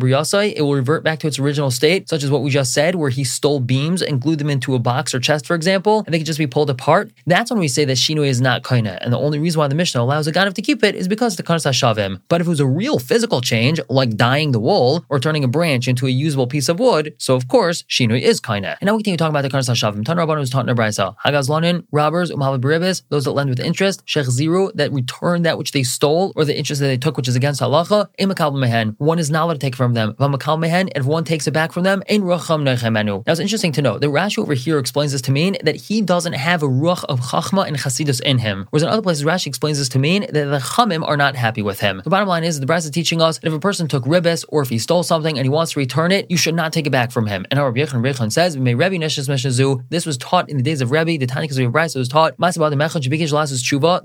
it 0.55 0.63
will 0.63 0.75
revert 0.75 1.03
back 1.03 1.19
to 1.21 1.27
its 1.27 1.39
original 1.39 1.71
state, 1.71 2.09
such 2.09 2.23
as 2.23 2.31
what 2.31 2.43
we 2.43 2.51
just 2.51 2.73
said, 2.73 2.95
where 2.95 3.11
he 3.11 3.25
stole 3.25 3.61
beams 3.61 4.03
and 4.03 4.21
glued 4.21 4.39
them 4.39 4.51
into 4.51 4.75
a 4.75 4.79
box 4.79 5.15
or 5.15 5.21
chest, 5.21 5.47
for 5.47 5.55
example, 5.55 6.03
and 6.07 6.15
they 6.15 6.19
could 6.19 6.27
just 6.27 6.39
be 6.39 6.47
pulled 6.47 6.71
apart. 6.71 7.11
That's 7.27 7.51
when 7.51 7.61
we 7.61 7.69
say 7.69 7.85
that 7.85 7.97
shinu 7.97 8.27
is 8.27 8.41
not 8.41 8.63
kaina. 8.63 8.99
And 9.01 9.13
the 9.13 9.19
only 9.19 9.39
reason 9.39 9.59
why 9.59 9.69
the 9.71 9.75
Mishnah 9.75 10.03
allows 10.03 10.27
a 10.27 10.33
ganav 10.33 10.55
to 10.55 10.63
keep 10.63 10.83
it 10.85 10.95
is 10.95 11.09
because 11.09 11.37
the 11.37 11.43
kanas 11.43 11.67
hashavim. 11.67 12.21
But 12.29 12.41
if 12.41 12.47
it 12.47 12.51
was 12.51 12.61
a 12.61 12.67
real 12.67 12.99
physical 12.99 13.41
change, 13.41 13.81
like 13.89 14.17
dyeing 14.17 14.53
the 14.53 14.61
wool 14.61 15.05
or 15.09 15.19
turning 15.19 15.45
a 15.45 15.49
branch 15.49 15.89
into 15.89 16.07
a 16.07 16.11
usable 16.11 16.47
piece 16.47 16.69
of 16.69 16.79
wood, 16.79 17.15
so 17.19 17.35
of 17.35 17.49
course 17.49 17.83
shinu 17.85 18.21
is 18.21 18.41
kaina. 18.41 18.77
And 18.81 18.87
now 18.87 18.95
we 18.95 18.99
continue 18.99 19.17
talking 19.17 19.31
about 19.31 19.43
the 19.43 19.51
kanas 19.51 19.69
hashavim. 19.71 20.05
Tan 20.05 20.17
Rabban 20.17 20.39
was 20.39 20.51
taught 20.51 20.65
in 20.65 20.69
a 20.69 20.75
brisa. 20.75 21.15
Hagazlanin, 21.25 21.85
robbers, 21.91 22.31
umhavad 22.31 22.61
those 23.09 23.25
that 23.25 23.33
lend 23.33 23.51
with 23.51 23.61
interest, 23.61 24.05
shech 24.07 24.27
ziru, 24.27 24.73
that 24.75 24.93
return 24.93 25.43
that 25.43 25.59
which 25.59 25.73
they 25.73 25.83
stole 25.83 26.33
or 26.37 26.45
the 26.45 26.57
interest 26.57 26.81
that 26.81 26.87
they 26.87 26.97
took, 26.97 27.17
which 27.17 27.29
is 27.29 27.37
against 27.37 27.61
halacha, 27.61 28.09
imakal 28.19 28.59
mehen. 28.59 28.95
One 28.99 29.19
is 29.19 29.31
not 29.31 29.45
allowed 29.45 29.55
to 29.55 29.59
take 29.59 29.77
from 29.77 29.95
them. 29.95 30.15
Vamakal 30.15 30.59
mehen, 30.59 30.89
if 30.95 31.05
one 31.05 31.25
takes 31.25 31.47
it 31.47 31.53
back 31.53 31.73
from 31.73 31.85
them, 31.85 32.03
in 32.09 32.23
rucham 32.23 32.63
nechemenu. 32.63 33.27
Now 33.27 33.33
it's 33.33 33.41
interesting 33.41 33.73
to 33.73 33.83
note 33.83 34.01
that 34.01 34.09
Rashi 34.09 34.39
over 34.39 34.55
here 34.55 34.79
explains 34.79 35.13
this 35.13 35.23
to 35.23 35.33
mean 35.33 35.57
that 35.63 35.77
he 35.77 36.01
doesn't 36.01 36.35
have 36.35 36.63
a 36.63 36.69
ruach 36.69 37.05
of 37.05 37.21
chachma 37.21 37.67
and 37.67 37.77
chasidus 37.77 38.21
in 38.21 38.39
him. 38.39 38.67
Whereas 38.71 38.83
in 38.83 38.89
other 38.89 39.03
places, 39.03 39.25
Rashi 39.25 39.47
explains 39.51 39.79
this 39.79 39.91
to 39.91 39.99
mean 39.99 40.23
that 40.23 40.47
the 40.55 40.63
chamim 40.73 41.03
are 41.07 41.19
not 41.25 41.37
happy 41.37 41.63
with 41.63 41.81
him. 41.81 42.01
The 42.03 42.11
bottom 42.11 42.29
line 42.29 42.45
is 42.45 42.59
the 42.59 42.67
Brisa 42.67 42.85
is 42.85 42.91
teaching 42.91 43.21
us 43.21 43.39
that 43.39 43.49
if 43.49 43.53
a 43.53 43.61
person 43.69 43.87
took 43.87 44.05
ribis 44.05 44.45
or 44.49 44.63
if 44.63 44.71
he 44.71 44.79
stole 44.79 45.03
something 45.03 45.37
and 45.37 45.45
he 45.45 45.51
wants 45.51 45.73
to 45.73 45.81
return 45.81 46.11
it, 46.13 46.31
you 46.31 46.39
should 46.39 46.55
not 46.55 46.73
take 46.73 46.87
it 46.87 46.91
back 46.91 47.11
from 47.11 47.27
him. 47.27 47.45
And 47.51 47.61
our 47.61 47.71
Rabbi 47.71 47.81
Yechon 47.81 48.33
says, 48.33 48.57
"May 48.57 48.75
Rebbe 48.75 48.97
Neshis 48.97 49.29
Meshazu." 49.29 49.85
This 49.91 50.07
was 50.07 50.17
taught 50.17 50.49
in 50.49 50.57
the 50.57 50.63
days 50.63 50.81
of 50.81 50.91
Rebbe. 50.91 51.19
The 51.19 51.27
Tanakh 51.27 51.51
of 51.51 51.73
Brisa 51.73 51.97
was 51.97 52.09
taught. 52.09 52.35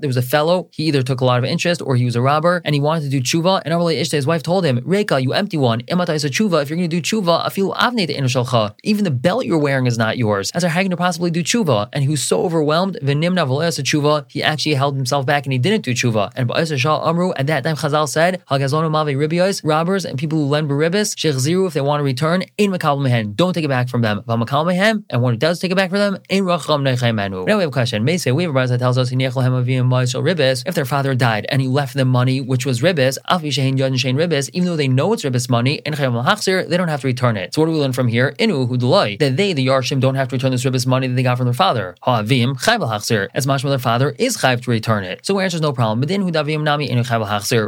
There 0.00 0.08
was 0.08 0.16
a 0.16 0.22
fellow. 0.22 0.68
He 0.72 0.82
either 0.84 1.02
took 1.02 1.20
a 1.20 1.24
lot 1.24 1.38
of 1.38 1.44
interest 1.44 1.80
or 1.80 1.96
he 1.96 2.04
was 2.04 2.16
a 2.16 2.20
robber 2.20 2.60
and 2.64 2.74
he 2.74 2.80
wanted 2.80 3.04
to 3.04 3.10
do 3.16 3.20
tshuva. 3.20 3.62
And 3.64 3.72
Amalei 3.72 4.00
Ishta, 4.00 4.12
his 4.12 4.26
wife, 4.26 4.42
told 4.42 4.64
him, 4.64 4.80
"Reka, 4.84 5.22
you 5.22 5.32
empty 5.32 5.56
one. 5.56 5.80
Imata 5.82 6.14
is 6.14 6.24
a 6.24 6.30
tshuva. 6.30 6.62
If 6.62 6.70
you're 6.70 6.76
going 6.76 6.90
to 6.90 7.00
do 7.00 7.02
tshuva, 7.02 7.46
afilu 7.46 7.74
avne 7.76 8.06
the 8.06 8.74
Even 8.82 9.04
the 9.04 9.10
belt 9.10 9.46
you're 9.46 9.58
wearing 9.58 9.86
is 9.86 9.98
not 9.98 10.18
yours. 10.18 10.50
As 10.54 10.64
are 10.64 10.68
how 10.68 10.82
to 10.82 10.96
possibly 10.96 11.30
do 11.30 11.42
tshuva?" 11.42 11.88
And 11.92 12.02
he 12.02 12.08
was 12.08 12.22
so 12.22 12.42
overwhelmed. 12.42 12.98
V'le'as 13.02 13.78
tshuva. 13.82 14.24
He 14.28 14.42
actually 14.42 14.74
held 14.74 14.96
himself 14.96 15.26
back 15.26 15.35
and 15.44 15.52
he 15.52 15.58
didn't 15.58 15.84
do 15.84 15.92
tshuva. 15.92 16.32
And 16.36 16.80
Shah 16.80 17.08
Amru 17.08 17.32
at 17.36 17.46
that 17.48 17.64
time 17.64 17.76
Chazal 17.76 18.08
said, 18.08 18.42
"Hagazonu 18.50 18.90
mavi 18.90 19.16
ribios, 19.16 19.60
robbers 19.64 20.04
and 20.04 20.18
people 20.18 20.38
who 20.38 20.46
lend 20.46 20.68
beribis, 20.70 21.16
ziru 21.16 21.66
if 21.66 21.74
they 21.74 21.80
want 21.80 22.00
to 22.00 22.04
return, 22.04 22.44
in 22.56 22.70
makal 22.70 23.00
mehen. 23.00 23.34
Don't 23.34 23.52
take 23.52 23.64
it 23.64 23.68
back 23.68 23.88
from 23.88 24.02
them. 24.02 24.22
V'makal 24.26 24.64
mehem, 24.64 25.04
and 25.10 25.22
when 25.22 25.34
it 25.34 25.40
does 25.40 25.58
take 25.58 25.70
it 25.70 25.76
back 25.76 25.90
from 25.90 25.98
them, 25.98 26.18
in 26.28 26.44
racham 26.44 26.82
nechemenu." 26.82 27.46
Now 27.46 27.56
we 27.56 27.62
have 27.62 27.68
a 27.68 27.72
question. 27.72 28.04
May 28.04 28.16
say 28.16 28.32
we 28.32 28.44
have 28.44 28.50
a 28.50 28.52
brother 28.52 28.76
that 28.76 28.78
tells 28.78 28.98
us 28.98 29.12
if 29.12 30.74
their 30.74 30.84
father 30.84 31.14
died 31.14 31.46
and 31.50 31.60
he 31.60 31.68
left 31.68 31.94
them 31.94 32.08
money 32.08 32.40
which 32.40 32.64
was 32.64 32.80
ribis, 32.80 33.18
ribis, 33.28 34.50
even 34.52 34.66
though 34.66 34.76
they 34.76 34.88
know 34.88 35.12
it's 35.12 35.24
ribis 35.24 35.48
money, 35.50 35.74
in 35.84 35.92
they 35.96 36.76
don't 36.76 36.88
have 36.88 37.00
to 37.00 37.06
return 37.06 37.36
it. 37.36 37.54
So 37.54 37.60
what 37.60 37.66
do 37.66 37.72
we 37.72 37.78
learn 37.78 37.92
from 37.92 38.08
here? 38.08 38.34
Inu 38.38 38.68
hudulai 38.68 39.18
that 39.18 39.36
they 39.36 39.52
the 39.52 39.66
yarshim 39.66 40.00
don't 40.00 40.14
have 40.14 40.28
to 40.28 40.36
return 40.36 40.52
this 40.52 40.64
ribis 40.64 40.86
money 40.86 41.08
that 41.08 41.14
they 41.14 41.22
got 41.22 41.36
from 41.36 41.46
their 41.46 41.54
father. 41.54 41.96
Ha'avim 42.02 42.54
chayv 42.56 43.28
as 43.34 43.46
much 43.46 43.64
as 43.64 43.70
their 43.70 43.78
father 43.78 44.14
is 44.18 44.36
chayv 44.36 44.62
to 44.62 44.70
return 44.70 45.04
it. 45.04 45.25
So 45.26 45.40
answer 45.40 45.56
is 45.56 45.60
no 45.60 45.72
problem. 45.72 45.98
But 45.98 46.08
then 46.08 46.24
nami 46.24 46.88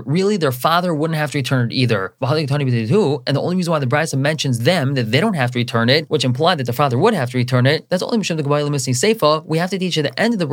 Really, 0.07 0.37
their 0.37 0.53
father 0.53 0.95
wouldn't 0.95 1.19
have 1.19 1.33
to 1.33 1.39
return 1.39 1.69
it 1.69 1.75
either. 1.75 2.15
And 2.21 3.37
the 3.37 3.41
only 3.41 3.57
reason 3.57 3.73
why 3.73 3.81
the 3.81 3.87
Brisa 3.87 4.17
mentions 4.17 4.61
them 4.61 4.95
that 4.95 5.11
they 5.11 5.19
don't 5.19 5.35
have 5.35 5.51
to 5.51 5.59
return 5.59 5.89
it, 5.89 6.09
which 6.09 6.25
implied 6.25 6.59
that 6.59 6.69
the 6.69 6.73
father 6.73 6.97
would 6.97 7.15
have 7.15 7.33
to 7.33 7.37
return 7.37 7.67
it, 7.67 7.89
that's 7.89 8.01
only 8.01 8.19
Mishum 8.19 8.37
the 8.37 8.45
Seifa. 8.45 9.45
We 9.45 9.59
have 9.59 9.71
to 9.71 9.79
teach 9.79 9.99
at 9.99 10.05
the 10.05 10.21
end 10.21 10.35
of 10.35 10.39
the 10.39 10.47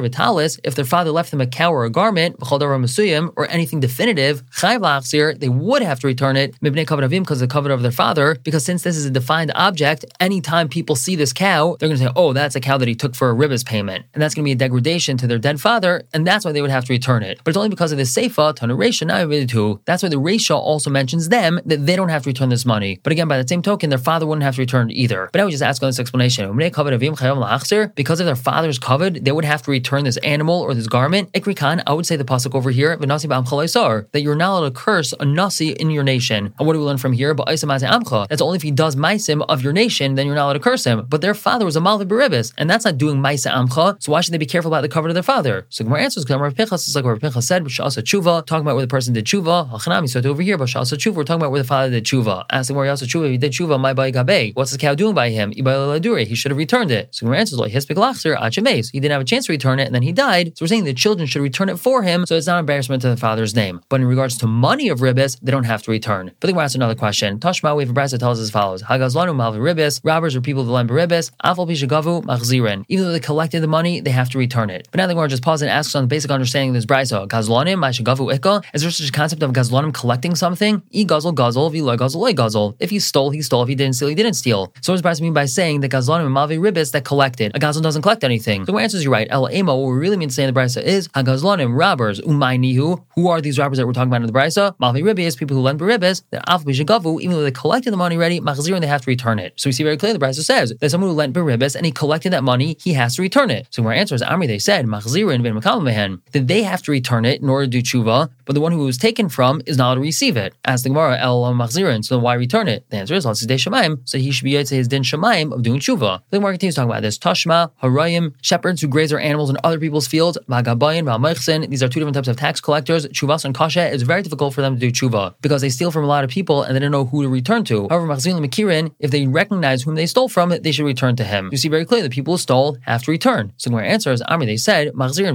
vitalis, 0.00 0.58
if 0.64 0.74
their 0.74 0.86
father 0.86 1.10
left 1.10 1.30
them 1.30 1.42
a 1.42 1.46
cow 1.46 1.70
or 1.70 1.84
a 1.84 1.90
garment, 1.90 2.36
or 2.40 3.50
anything 3.50 3.80
definitive, 3.80 4.42
they 4.62 5.48
would 5.50 5.82
have 5.82 6.00
to 6.00 6.06
return 6.06 6.36
it 6.36 6.54
because 6.62 7.40
the 7.40 7.46
covenant 7.46 7.78
of 7.78 7.82
their 7.82 7.92
father. 7.92 8.38
Because 8.42 8.64
since 8.64 8.84
this 8.84 8.96
is 8.96 9.04
a 9.04 9.10
defined 9.10 9.52
object, 9.54 10.06
anytime 10.18 10.70
people 10.70 10.96
see 10.96 11.14
this 11.14 11.34
cow, 11.34 11.76
they're 11.78 11.90
going 11.90 11.98
to 11.98 12.06
say, 12.06 12.12
"Oh, 12.16 12.32
that's 12.32 12.56
a 12.56 12.60
cow 12.60 12.78
that 12.78 12.88
he 12.88 12.94
took 12.94 13.14
for 13.14 13.28
a 13.28 13.34
ribis 13.34 13.66
payment," 13.66 14.06
and 14.14 14.22
that's 14.22 14.34
going 14.34 14.44
to 14.44 14.48
be 14.48 14.52
a 14.52 14.54
degradation 14.54 15.18
to 15.18 15.26
their 15.26 15.41
dead 15.42 15.60
father, 15.60 16.02
and 16.14 16.26
that's 16.26 16.44
why 16.44 16.52
they 16.52 16.62
would 16.62 16.70
have 16.70 16.86
to 16.86 16.92
return 16.92 17.22
it. 17.22 17.38
But 17.44 17.50
it's 17.50 17.56
only 17.58 17.68
because 17.68 17.92
of 17.92 17.98
the 17.98 18.04
seifa 18.04 18.54
tanaration 18.54 19.08
too. 19.48 19.80
That's 19.84 20.02
why 20.02 20.08
the 20.08 20.16
Resha 20.16 20.56
also 20.56 20.88
mentions 20.88 21.28
them 21.28 21.60
that 21.66 21.84
they 21.86 21.96
don't 21.96 22.08
have 22.08 22.22
to 22.22 22.30
return 22.30 22.48
this 22.48 22.64
money. 22.64 23.00
But 23.02 23.12
again, 23.12 23.28
by 23.28 23.36
the 23.40 23.46
same 23.46 23.62
token, 23.62 23.90
their 23.90 23.98
father 23.98 24.26
wouldn't 24.26 24.44
have 24.44 24.54
to 24.56 24.62
return 24.62 24.90
it 24.90 24.94
either. 24.94 25.28
But 25.32 25.40
I 25.40 25.44
would 25.44 25.50
just 25.50 25.62
ask 25.62 25.82
on 25.82 25.88
this 25.88 25.98
explanation: 25.98 26.56
because 26.56 28.20
if 28.20 28.26
their 28.26 28.36
father's 28.36 28.78
covered, 28.78 29.24
they 29.24 29.32
would 29.32 29.44
have 29.44 29.62
to 29.62 29.70
return 29.70 30.04
this 30.04 30.16
animal 30.18 30.60
or 30.60 30.74
this 30.74 30.86
garment. 30.86 31.32
Ikri 31.32 31.56
Khan, 31.56 31.82
I 31.86 31.92
would 31.92 32.06
say 32.06 32.16
the 32.16 32.24
pasuk 32.24 32.54
over 32.54 32.70
here, 32.70 32.96
that 32.96 34.20
you're 34.22 34.36
not 34.36 34.50
allowed 34.52 34.68
to 34.68 34.74
curse 34.74 35.12
a 35.18 35.24
nasi 35.24 35.70
in 35.70 35.90
your 35.90 36.04
nation. 36.04 36.54
And 36.58 36.66
what 36.66 36.74
do 36.74 36.78
we 36.78 36.84
learn 36.84 36.98
from 36.98 37.12
here? 37.12 37.34
But 37.34 37.46
that's 37.46 38.42
only 38.42 38.56
if 38.56 38.62
he 38.62 38.70
does 38.70 38.94
maisim 38.96 39.44
of 39.48 39.62
your 39.62 39.72
nation, 39.72 40.14
then 40.14 40.26
you're 40.26 40.36
not 40.36 40.44
allowed 40.44 40.52
to 40.54 40.60
curse 40.60 40.84
him. 40.84 41.06
But 41.08 41.20
their 41.20 41.34
father 41.34 41.64
was 41.64 41.76
a 41.76 41.80
malvi 41.80 42.04
beribis, 42.04 42.52
and 42.58 42.70
that's 42.70 42.84
not 42.84 42.98
doing 42.98 43.16
maisa 43.16 43.50
amcha. 43.50 43.96
So 44.02 44.12
why 44.12 44.20
should 44.20 44.34
they 44.34 44.38
be 44.38 44.46
careful 44.46 44.70
about 44.72 44.82
the 44.82 44.88
cover 44.88 45.08
of 45.08 45.14
their 45.14 45.22
father? 45.22 45.31
So 45.70 45.84
Gemara 45.84 46.02
answers 46.02 46.24
because 46.24 46.40
Rav 46.40 46.54
Pinchas 46.54 46.86
is 46.86 46.94
like 46.94 47.04
Rav 47.04 47.18
Pinchas 47.18 47.46
said, 47.46 47.64
Shasa 47.64 48.02
tshuva, 48.02 48.44
talking 48.44 48.62
about 48.62 48.74
where 48.74 48.84
the 48.84 48.88
person 48.88 49.14
did 49.14 49.24
tshuva. 49.24 49.70
Hachanami, 49.70 50.08
so 50.08 50.20
over 50.28 50.42
here, 50.42 50.58
but 50.58 50.68
Shasa 50.68 50.98
tshuva, 50.98 51.14
we're 51.14 51.24
talking 51.24 51.40
about 51.40 51.52
where 51.52 51.62
the 51.62 51.66
father 51.66 51.90
did 51.90 52.04
tshuva. 52.04 52.44
Asking 52.50 52.76
where 52.76 52.86
Yasa 52.86 53.04
tshuva, 53.04 53.30
he 53.30 53.38
did 53.38 53.52
tshuva, 53.52 53.80
my 53.80 53.94
by 53.94 54.10
gabe. 54.10 54.54
What's 54.54 54.72
the 54.72 54.78
cow 54.78 54.94
doing 54.94 55.14
by 55.14 55.30
him? 55.30 55.52
He 55.52 56.34
should 56.34 56.50
have 56.50 56.58
returned 56.58 56.90
it. 56.90 57.14
So 57.14 57.24
Gemara 57.24 57.38
answers 57.38 57.58
like 57.58 57.72
hispik 57.72 57.96
lachser 57.96 58.36
achames. 58.36 58.90
He 58.92 59.00
didn't 59.00 59.12
have 59.12 59.22
a 59.22 59.24
chance 59.24 59.46
to 59.46 59.52
return 59.52 59.78
it, 59.80 59.86
and 59.86 59.94
then 59.94 60.02
he 60.02 60.12
died. 60.12 60.58
So 60.58 60.64
we're 60.64 60.68
saying 60.68 60.84
the 60.84 60.92
children 60.92 61.26
should 61.26 61.40
return 61.40 61.70
it 61.70 61.78
for 61.78 62.02
him, 62.02 62.26
so 62.26 62.36
it's 62.36 62.46
not 62.46 62.58
embarrassment 62.58 63.00
to 63.02 63.08
the 63.08 63.16
father's 63.16 63.54
name. 63.54 63.80
But 63.88 64.00
in 64.00 64.06
regards 64.06 64.36
to 64.38 64.46
money 64.46 64.90
of 64.90 65.00
ribis, 65.00 65.38
they 65.40 65.50
don't 65.50 65.64
have 65.64 65.82
to 65.84 65.90
return. 65.90 66.32
But 66.40 66.48
the 66.48 66.52
Gemara 66.52 66.64
asks 66.64 66.74
another 66.74 66.94
question. 66.94 67.38
Tashma, 67.38 67.74
we 67.76 67.84
have 67.84 67.90
a 67.90 67.94
brasa 67.98 68.18
tells 68.18 68.38
us 68.38 68.44
as 68.44 68.50
follows: 68.50 68.82
Hagazlanu 68.82 69.34
malvi 69.34 69.58
ribis. 69.58 70.00
Robbers 70.04 70.36
or 70.36 70.40
people 70.42 70.64
that 70.64 70.72
lend 70.72 70.90
ribis. 70.90 71.30
Afal 71.42 71.66
pishagavu 71.66 72.24
machzirin. 72.24 72.84
Even 72.88 73.06
though 73.06 73.12
they 73.12 73.20
collected 73.20 73.60
the 73.60 73.66
money, 73.66 74.00
they 74.00 74.10
have 74.10 74.28
to 74.30 74.38
return 74.38 74.68
it. 74.68 74.88
But 74.90 74.98
now 74.98 75.06
the 75.06 75.14
Gemara 75.22 75.30
just 75.30 75.44
pauses 75.44 75.62
and 75.62 75.70
asks 75.70 75.94
on 75.94 76.02
the 76.02 76.08
basic 76.08 76.32
understanding 76.32 76.70
of 76.70 76.74
this 76.74 76.84
brisa. 76.84 77.28
Gazlanim, 77.28 77.78
Mashagavu 77.78 78.36
Ikka. 78.36 78.64
Is 78.74 78.82
there 78.82 78.90
such 78.90 79.08
a 79.08 79.12
concept 79.12 79.40
of 79.44 79.52
Gazlanim 79.52 79.94
collecting 79.94 80.34
something? 80.34 80.82
E 80.90 81.04
guzzle 81.04 81.32
guzzle, 81.32 81.70
guzzle 81.70 82.20
loy 82.20 82.32
guzzle. 82.32 82.74
If 82.80 82.90
he 82.90 82.98
stole, 82.98 83.30
he 83.30 83.40
stole. 83.40 83.62
If 83.62 83.68
he 83.68 83.76
didn't 83.76 83.94
steal, 83.94 84.08
he 84.08 84.16
didn't 84.16 84.34
steal. 84.34 84.72
So 84.80 84.92
what 84.92 85.00
does 85.00 85.20
brisa 85.20 85.22
mean 85.22 85.32
by 85.32 85.44
saying 85.44 85.78
that 85.82 85.92
Gazlanim 85.92 86.26
and 86.26 86.34
Mavi 86.34 86.58
Ribis 86.58 86.90
that 86.90 87.04
collected? 87.04 87.54
A 87.54 87.60
Gazlan 87.60 87.82
doesn't 87.82 88.02
collect 88.02 88.24
anything. 88.24 88.66
So 88.66 88.72
the 88.72 88.78
answer 88.78 88.96
is 88.96 89.04
you're 89.04 89.12
right. 89.12 89.28
El 89.30 89.48
Ema, 89.48 89.76
what 89.76 89.92
we 89.92 89.96
really 89.96 90.16
mean 90.16 90.28
to 90.28 90.34
say 90.34 90.42
in 90.42 90.52
the 90.52 90.60
brisa 90.60 90.82
is 90.82 91.06
Hagazlanim, 91.08 91.78
robbers, 91.78 92.20
Umay 92.22 92.58
Nihu. 92.58 93.00
Who 93.14 93.28
are 93.28 93.40
these 93.40 93.60
robbers 93.60 93.78
that 93.78 93.86
we're 93.86 93.92
talking 93.92 94.10
about 94.10 94.22
in 94.22 94.26
the 94.26 94.32
brisa? 94.32 94.76
Mavi 94.78 95.04
Ribis, 95.04 95.38
people 95.38 95.56
who 95.56 95.62
lend 95.62 95.78
Ribis, 95.78 96.24
that 96.30 96.42
Af 96.48 96.64
Bishagavu, 96.64 97.20
even 97.20 97.36
though 97.36 97.44
they 97.44 97.52
collected 97.52 97.92
the 97.92 97.96
money 97.96 98.16
already, 98.16 98.40
Machzir 98.40 98.74
and 98.74 98.82
they 98.82 98.88
have 98.88 99.02
to 99.02 99.10
return 99.10 99.38
it. 99.38 99.52
So 99.54 99.68
we 99.68 99.72
see 99.72 99.84
very 99.84 99.96
clearly 99.96 100.18
the 100.18 100.26
brisa 100.26 100.42
says 100.42 100.74
that 100.80 100.90
someone 100.90 101.10
who 101.10 101.14
lent 101.14 101.32
Beribis 101.32 101.76
and 101.76 101.86
he 101.86 101.92
collected 101.92 102.32
that 102.32 102.42
money, 102.42 102.76
he 102.82 102.94
has 102.94 103.14
to 103.14 103.22
return 103.22 103.50
it. 103.50 103.68
So 103.70 103.84
our 103.84 103.92
answer 103.92 104.16
is 104.16 104.22
Amri, 104.22 104.48
they 104.48 104.58
said, 104.58 104.84
Ben 105.14 105.54
Mehen, 105.84 106.20
that 106.32 106.46
they 106.46 106.62
have 106.62 106.82
to 106.82 106.90
return 106.90 107.24
it 107.24 107.40
in 107.40 107.48
order 107.48 107.66
to 107.66 107.70
do 107.70 107.82
tshuva, 107.82 108.30
but 108.44 108.54
the 108.54 108.60
one 108.60 108.72
who 108.72 108.84
was 108.84 108.98
taken 108.98 109.28
from 109.28 109.62
is 109.66 109.76
not 109.76 109.86
allowed 109.86 109.94
to 109.96 110.00
receive 110.00 110.36
it. 110.36 110.54
As 110.64 110.82
the 110.82 110.88
Gemara, 110.88 111.18
El 111.18 111.42
Machzirin, 111.54 112.04
so 112.04 112.18
why 112.18 112.34
return 112.34 112.68
it? 112.68 112.88
The 112.90 112.96
answer 112.96 113.14
is 113.14 113.24
Latsis 113.26 113.46
De 113.46 113.54
Shemaim, 113.54 114.00
so 114.04 114.18
he 114.18 114.30
should 114.30 114.44
be 114.44 114.56
able 114.56 114.66
to 114.66 114.74
his 114.74 114.88
din 114.88 115.02
Shemaim 115.02 115.52
of 115.52 115.62
doing 115.62 115.80
tshuva. 115.80 116.20
The 116.30 116.38
Gemara 116.38 116.52
continues 116.52 116.74
talking 116.76 116.90
about 116.90 117.02
this. 117.02 117.18
Tashma, 117.18 117.70
Harayim, 117.82 118.34
shepherds 118.42 118.80
who 118.80 118.88
graze 118.88 119.10
their 119.10 119.20
animals 119.20 119.50
in 119.50 119.56
other 119.64 119.78
people's 119.78 120.06
fields, 120.06 120.38
Vagabayin, 120.48 121.04
Valmeichsin, 121.04 121.68
these 121.68 121.82
are 121.82 121.88
two 121.88 122.00
different 122.00 122.14
types 122.14 122.28
of 122.28 122.36
tax 122.36 122.60
collectors. 122.60 123.06
Chuvas 123.08 123.44
and 123.44 123.54
Kasha, 123.54 123.92
it's 123.92 124.02
very 124.02 124.22
difficult 124.22 124.54
for 124.54 124.60
them 124.60 124.74
to 124.74 124.80
do 124.80 124.90
tshuva 124.90 125.34
because 125.40 125.60
they 125.60 125.70
steal 125.70 125.90
from 125.90 126.04
a 126.04 126.06
lot 126.06 126.24
of 126.24 126.30
people 126.30 126.62
and 126.62 126.74
they 126.74 126.80
don't 126.80 126.90
know 126.90 127.04
who 127.04 127.22
to 127.22 127.28
return 127.28 127.64
to. 127.64 127.88
However, 127.88 128.06
Machzirin 128.06 128.44
Makirin, 128.44 128.94
if 128.98 129.10
they 129.10 129.26
recognize 129.26 129.82
whom 129.82 129.94
they 129.94 130.06
stole 130.06 130.28
from, 130.28 130.50
they 130.50 130.72
should 130.72 130.84
return 130.84 131.16
to 131.16 131.24
him. 131.24 131.48
You 131.52 131.58
see 131.58 131.68
very 131.68 131.84
clearly 131.84 132.08
the 132.08 132.14
people 132.14 132.34
who 132.34 132.38
stole 132.38 132.78
have 132.82 133.02
to 133.04 133.10
return. 133.10 133.52
So 133.56 133.72
our 133.74 133.82
answer 133.82 134.12
is 134.12 134.22
Amri, 134.22 134.46
they 134.46 134.56
said, 134.56 134.92
Machzirin. 134.94 135.32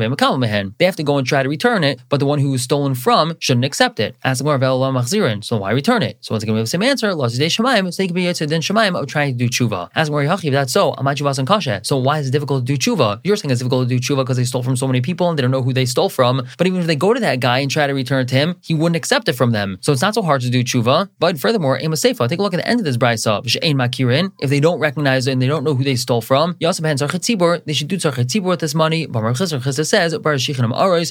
They 0.77 0.85
have 0.85 0.95
to 0.95 1.03
go 1.03 1.17
and 1.17 1.27
try 1.27 1.43
to 1.43 1.49
return 1.49 1.83
it, 1.83 1.99
but 2.09 2.19
the 2.19 2.25
one 2.25 2.39
who 2.39 2.51
was 2.51 2.61
stolen 2.61 2.95
from 2.97 3.35
shouldn't 3.39 3.65
accept 3.65 3.99
it. 3.99 4.15
The 4.23 4.35
Gemara, 4.35 4.59
Machzirin, 4.59 5.43
so 5.43 5.57
why 5.57 5.71
return 5.71 6.03
it? 6.03 6.17
So 6.21 6.33
once 6.33 6.43
again, 6.43 6.53
we 6.53 6.59
have 6.59 6.65
the 6.65 6.69
same 6.69 6.83
answer, 6.83 7.09
Lazidei 7.11 7.47
Shemaim, 7.47 7.93
so 7.93 8.01
they 8.01 8.07
can 8.07 8.15
be 8.15 8.23
Yitzhak 8.23 8.47
Din 8.47 8.61
Shemaim 8.61 8.99
of 8.99 9.07
trying 9.07 9.37
to 9.37 9.37
do 9.37 9.49
tshuva. 9.49 9.89
The 9.93 10.05
Gemara, 10.05 10.33
if 10.33 10.51
that's 10.51 10.73
so, 10.73 10.93
Amachuvas 10.93 11.39
and 11.39 11.47
Kasha. 11.47 11.81
So 11.83 11.97
why 11.97 12.19
is 12.19 12.27
it 12.27 12.31
difficult 12.31 12.65
to 12.65 12.75
do 12.75 12.77
tshuva? 12.77 13.21
You're 13.23 13.35
saying 13.35 13.51
it's 13.51 13.59
difficult 13.59 13.87
to 13.87 13.95
do 13.95 13.99
tshuva 13.99 14.17
because 14.17 14.37
they 14.37 14.43
stole 14.43 14.63
from 14.63 14.75
so 14.75 14.87
many 14.87 15.01
people 15.01 15.29
and 15.29 15.37
they 15.37 15.41
don't 15.41 15.51
know 15.51 15.61
who 15.61 15.73
they 15.73 15.85
stole 15.85 16.09
from. 16.09 16.45
But 16.57 16.67
even 16.67 16.81
if 16.81 16.87
they 16.87 16.95
go 16.95 17.13
to 17.13 17.19
that 17.19 17.39
guy 17.39 17.59
and 17.59 17.71
try 17.71 17.87
to 17.87 17.93
return 17.93 18.21
it 18.21 18.27
to 18.29 18.35
him, 18.35 18.55
he 18.63 18.73
wouldn't 18.73 18.95
accept 18.95 19.29
it 19.29 19.33
from 19.33 19.51
them. 19.51 19.77
So 19.81 19.91
it's 19.93 20.01
not 20.01 20.15
so 20.15 20.21
hard 20.21 20.41
to 20.41 20.49
do 20.49 20.63
tshuva. 20.63 21.09
But 21.19 21.39
furthermore, 21.39 21.79
Ema 21.79 21.95
Seifa, 21.95 22.27
take 22.27 22.39
a 22.39 22.41
look 22.41 22.53
at 22.53 22.57
the 22.57 22.67
end 22.67 22.79
of 22.79 22.85
this 22.85 22.97
brisa. 22.97 23.43
Makirin, 23.77 24.31
if 24.39 24.49
they 24.49 24.59
don't 24.59 24.79
recognize 24.79 25.27
it 25.27 25.33
and 25.33 25.41
they 25.41 25.47
don't 25.47 25.63
know 25.63 25.75
who 25.75 25.83
they 25.83 25.95
stole 25.95 26.21
from, 26.21 26.55
Yasab 26.55 26.85
Hands 26.85 26.99
they 27.65 27.73
should 27.73 27.87
do 27.87 27.97
tzarchet 27.97 28.41
with 28.41 28.59
this 28.59 28.73
money. 28.73 29.07
Bamar 29.07 29.35
says, 29.37 29.51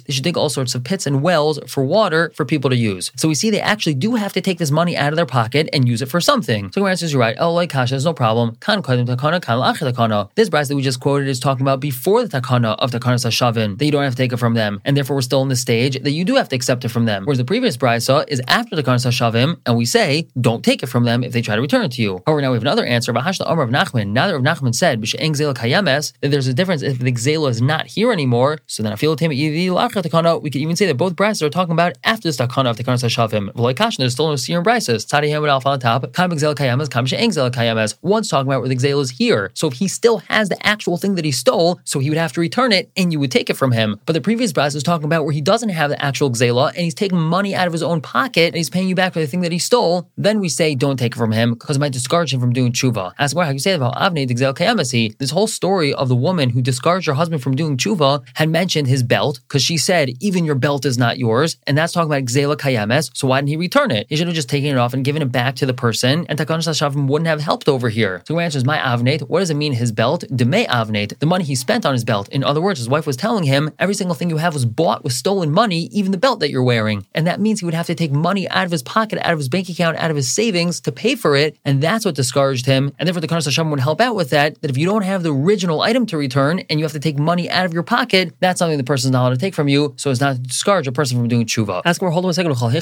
they 0.05 0.13
should 0.13 0.25
dig 0.25 0.37
all 0.37 0.49
sorts 0.49 0.75
of 0.75 0.85
pits 0.85 1.07
and 1.07 1.23
wells 1.23 1.59
for 1.77 1.85
water 1.85 2.33
for 2.35 2.47
people 2.47 2.71
to 2.71 2.77
use. 2.93 3.13
So 3.17 3.29
we 3.29 3.35
see 3.35 3.51
they 3.51 3.61
actually 3.61 3.93
do 4.07 4.15
have 4.15 4.33
to 4.33 4.41
take 4.41 4.57
this 4.57 4.71
money 4.71 4.97
out 4.97 5.13
of 5.13 5.17
their 5.17 5.27
pocket 5.27 5.69
and 5.75 5.87
use 5.87 6.01
it 6.01 6.07
for 6.07 6.23
something. 6.23 6.73
So 6.73 6.81
the 6.81 6.87
answer 6.87 7.05
is 7.05 7.13
you're 7.13 7.21
right. 7.21 7.37
Oh, 7.39 7.53
like 7.53 7.69
Kasha, 7.69 7.93
there's 7.93 8.07
no 8.07 8.15
problem. 8.15 8.57
This 8.63 10.49
brisa 10.49 10.69
that 10.69 10.75
we 10.75 10.81
just 10.81 11.01
quoted 11.01 11.29
is 11.29 11.39
talking 11.39 11.61
about 11.61 11.81
before 11.81 12.23
the 12.25 12.31
takana 12.41 12.77
of 12.79 12.93
takana 12.93 13.19
sashavin, 13.27 13.77
that 13.77 13.85
you 13.85 13.93
don't 13.93 14.05
have 14.05 14.15
to 14.15 14.17
take 14.17 14.33
it 14.33 14.39
from 14.39 14.55
them, 14.55 14.81
and 14.87 14.97
therefore 14.97 15.17
we're 15.17 15.21
still 15.21 15.43
in 15.43 15.51
the 15.51 15.57
stage 15.57 16.03
that 16.03 16.13
you 16.13 16.25
do 16.25 16.37
have 16.37 16.49
to 16.49 16.57
accept 16.57 16.83
it 16.87 16.89
from 16.89 17.05
them. 17.05 17.27
Whereas 17.27 17.37
the 17.37 17.45
previous 17.45 17.77
brisa 17.77 18.25
is 18.27 18.41
after 18.49 18.75
the 18.75 18.83
takana 18.83 19.07
sashavim, 19.07 19.61
and 19.67 19.77
we 19.77 19.85
say 19.85 20.29
don't 20.41 20.65
take 20.65 20.83
it 20.83 20.87
from 20.87 21.05
them 21.05 21.23
if 21.23 21.33
they 21.33 21.43
try 21.43 21.57
to 21.57 21.61
return 21.61 21.85
it 21.85 21.93
to 21.93 22.01
you. 22.01 22.23
However, 22.27 22.41
now 22.41 22.53
we 22.53 22.57
have 22.57 22.63
another 22.63 22.87
answer. 22.87 23.13
Bahashla 23.13 23.47
Amr 23.47 23.65
of 23.65 23.71
Nachman. 23.71 24.13
Now 24.13 24.29
that 24.29 24.33
Rav 24.39 24.43
Nachman 24.43 24.75
said 24.75 25.03
that 25.03 26.31
there's 26.31 26.47
a 26.47 26.55
difference 26.55 26.81
if 26.81 26.99
the 27.01 27.13
gzela 27.13 27.51
is 27.51 27.61
not 27.61 27.87
here 27.87 28.13
anymore. 28.13 28.61
So 28.67 28.83
then 28.83 28.95
I 28.95 28.97
feel 28.97 29.11
we 29.11 30.51
could 30.51 30.63
even 30.63 30.77
say 30.77 30.87
that 30.87 30.97
both 30.97 31.15
brises 31.17 31.43
are 31.43 31.51
talking 31.51 31.66
about 31.73 31.95
after 32.05 32.29
this 32.29 32.37
takana 32.37 32.71
of 32.71 32.77
takana 32.77 32.97
sashavim. 32.97 33.51
V'loikash, 33.53 33.97
there's 33.97 34.13
still 34.13 34.29
no 34.29 34.37
seer 34.37 34.63
brises. 34.63 35.07
Tzadi 35.07 35.29
Hamid 35.31 35.51
Alpha 35.51 35.69
on 35.69 35.81
top. 35.81 36.13
Kam 36.13 36.31
gzela 36.31 36.55
kayamas, 36.55 36.91
kam 36.91 37.07
she'eng 37.07 37.31
kayamas. 37.31 37.97
One's 38.03 38.29
talking 38.29 38.49
about 38.49 38.61
where 38.61 38.69
the 38.69 38.77
gzela 38.77 39.03
is 39.03 39.11
here. 39.11 39.51
So 39.55 39.69
if 39.69 39.75
he 39.75 39.89
still 39.89 40.19
has 40.29 40.49
the 40.49 40.67
actual 40.67 40.97
thing 40.97 41.15
that 41.17 41.25
he 41.25 41.33
stole, 41.33 41.81
so 41.85 41.99
he 41.99 42.11
would 42.11 42.19
have 42.19 42.33
to 42.35 42.41
return 42.41 42.73
it, 42.73 42.91
and 42.97 43.13
you 43.13 43.21
would 43.21 43.31
take 43.31 43.51
it 43.51 43.55
from 43.55 43.73
him. 43.73 44.01
But 44.07 44.13
the 44.13 44.21
previous 44.21 44.53
brise 44.53 44.75
is 44.75 44.83
talking 44.83 45.07
about 45.07 45.25
where 45.25 45.33
he 45.33 45.41
doesn't 45.41 45.71
have 45.71 45.91
the 45.91 46.03
actual 46.03 46.31
gzela, 46.31 46.69
and 46.69 46.79
he's 46.79 46.95
taking 46.95 47.19
money 47.19 47.55
out 47.55 47.67
of 47.67 47.73
his 47.73 47.83
own 47.83 48.01
pocket, 48.01 48.49
and 48.49 48.57
he's 48.57 48.71
paying 48.71 48.89
you 48.89 48.95
back 48.95 49.13
for 49.13 49.21
the 49.21 49.27
thing 49.27 49.41
that 49.41 49.53
he 49.53 49.59
stole. 49.59 50.11
Then 50.17 50.41
we 50.41 50.49
say 50.49 50.75
don't 50.75 50.97
take 50.97 51.15
it 51.15 51.19
from 51.19 51.33
him 51.33 51.55
because 51.55 51.77
it 51.77 51.81
might 51.81 51.93
discourage 51.93 52.33
him 52.33 52.41
from 52.41 52.53
doing 52.53 52.73
tshuva. 52.73 53.13
As 53.19 53.35
well, 53.35 53.47
how 53.47 53.53
you 53.53 53.59
say 53.59 53.73
about 53.73 53.95
Avnei 53.97 54.29
gzel 54.29 54.55
kayamasi. 54.55 55.17
This 55.19 55.31
whole 55.31 55.47
story 55.47 55.93
of 55.93 56.09
the 56.09 56.17
woman 56.17 56.51
who 56.51 56.63
discouraged 56.63 57.07
her 57.07 57.15
husband 57.15 57.43
from 57.43 57.55
doing 57.55 57.77
tshuva 57.77 58.25
had 58.35 58.49
mentioned 58.49 58.89
his 58.89 59.03
belt 59.03 59.41
because 59.43 59.63
she 59.63 59.77
said 59.77 60.11
even 60.21 60.45
your 60.45 60.55
belt 60.55 60.85
is 60.85 60.99
not 60.99 61.19
yours, 61.19 61.56
and 61.67 61.77
that's 61.77 61.93
talking 61.93 62.11
about 62.11 62.25
gzela 62.25 62.57
kayames. 62.57 63.11
So 63.15 63.29
why 63.29 63.41
didn't 63.41 63.49
he 63.49 63.57
return 63.57 63.91
it? 63.91 64.07
He 64.09 64.17
should 64.17 64.27
have 64.27 64.37
just 64.37 64.49
taken 64.49 64.71
it 64.71 64.79
off 64.79 64.95
and 64.95 65.05
given 65.05 65.23
it 65.23 65.33
back 65.33 65.57
to 65.57 65.67
the 65.67 65.75
person, 65.75 66.27
and 66.29 66.39
Takana 66.39 66.59
Shavim 66.59 67.09
wouldn't 67.09 67.29
have 67.29 67.41
helped 67.41 67.69
over 67.69 67.89
here. 67.89 68.23
So 68.27 68.35
the 68.35 68.41
answer 68.41 68.59
is 68.59 68.65
my 68.65 68.79
avnate. 68.79 69.23
What 69.23 69.41
does 69.41 69.51
it 69.51 69.55
mean? 69.55 69.73
His 69.73 69.93
belt, 69.93 70.25
demay 70.31 70.67
avnate, 70.67 71.19
the 71.19 71.27
money 71.27 71.45
he 71.45 71.55
spent 71.55 71.87
on 71.87 71.93
his 71.93 72.05
belt. 72.05 72.29
In 72.31 72.45
other 72.45 72.61
words, 72.61 72.79
his 72.79 72.89
wife 72.89 73.07
was 73.07 73.17
telling 73.17 73.45
him 73.45 73.71
every 73.79 73.95
single 73.95 74.15
thing 74.15 74.31
you 74.31 74.37
have 74.39 74.55
was 74.55 74.65
bought 74.65 75.05
with 75.05 75.13
stolen 75.13 75.53
money, 75.53 75.89
even 75.93 76.13
the 76.13 76.19
belt 76.19 76.41
that 76.41 76.51
you're 76.51 76.63
wearing, 76.63 77.07
and 77.15 77.27
that 77.27 77.41
means 77.41 77.61
he 77.61 77.65
would 77.65 77.75
have 77.75 77.87
to 77.87 77.95
take 77.95 78.13
money 78.13 78.49
out 78.49 78.65
of 78.65 78.71
his 78.71 78.83
pocket, 78.83 79.19
out 79.23 79.33
of 79.33 79.39
his 79.39 79.49
bank 79.49 79.69
account, 79.69 79.97
out 79.99 80.11
of 80.11 80.17
his 80.17 80.31
savings 80.31 80.81
to 80.81 80.93
pay 80.93 81.15
for 81.15 81.37
it, 81.37 81.57
and 81.65 81.83
that's 81.83 82.05
what 82.05 82.15
discouraged 82.15 82.67
him. 82.67 82.93
And 82.99 83.07
therefore, 83.07 83.21
the 83.21 83.29
Kana 83.29 83.43
Hashem 83.43 83.71
would 83.71 83.81
help 83.81 84.01
out 84.01 84.15
with 84.15 84.31
that. 84.31 84.61
That 84.61 84.71
if 84.71 84.77
you 84.77 84.87
don't 84.87 85.03
have 85.03 85.23
the 85.23 85.33
original 85.33 85.81
item 85.81 86.07
to 86.07 86.17
return 86.17 86.61
and 86.69 86.79
you 86.79 86.85
have 86.85 86.93
to 86.93 87.01
take 87.01 87.19
money 87.19 87.51
out 87.51 87.67
of 87.67 87.73
your 87.73 87.83
pocket, 87.83 88.35
that's 88.41 88.59
something 88.59 88.79
the 88.79 88.85
person's 88.85 89.13
not 89.13 89.23
allowed 89.23 89.31
to 89.31 89.39
take 89.39 89.55
from 89.55 89.69
you, 89.69 89.95
so 89.97 90.11
as 90.11 90.21
not 90.21 90.37
to 90.37 90.43
discourage 90.43 90.87
a 90.87 90.93
person 90.93 91.17
from 91.19 91.29
doing 91.29 91.46
tshuva. 91.47 91.83
Ask 91.85 92.03
more, 92.03 92.11
hold 92.11 92.25
on 92.25 92.31
a 92.31 92.35
second. 92.35 92.53
Anytime 92.53 92.73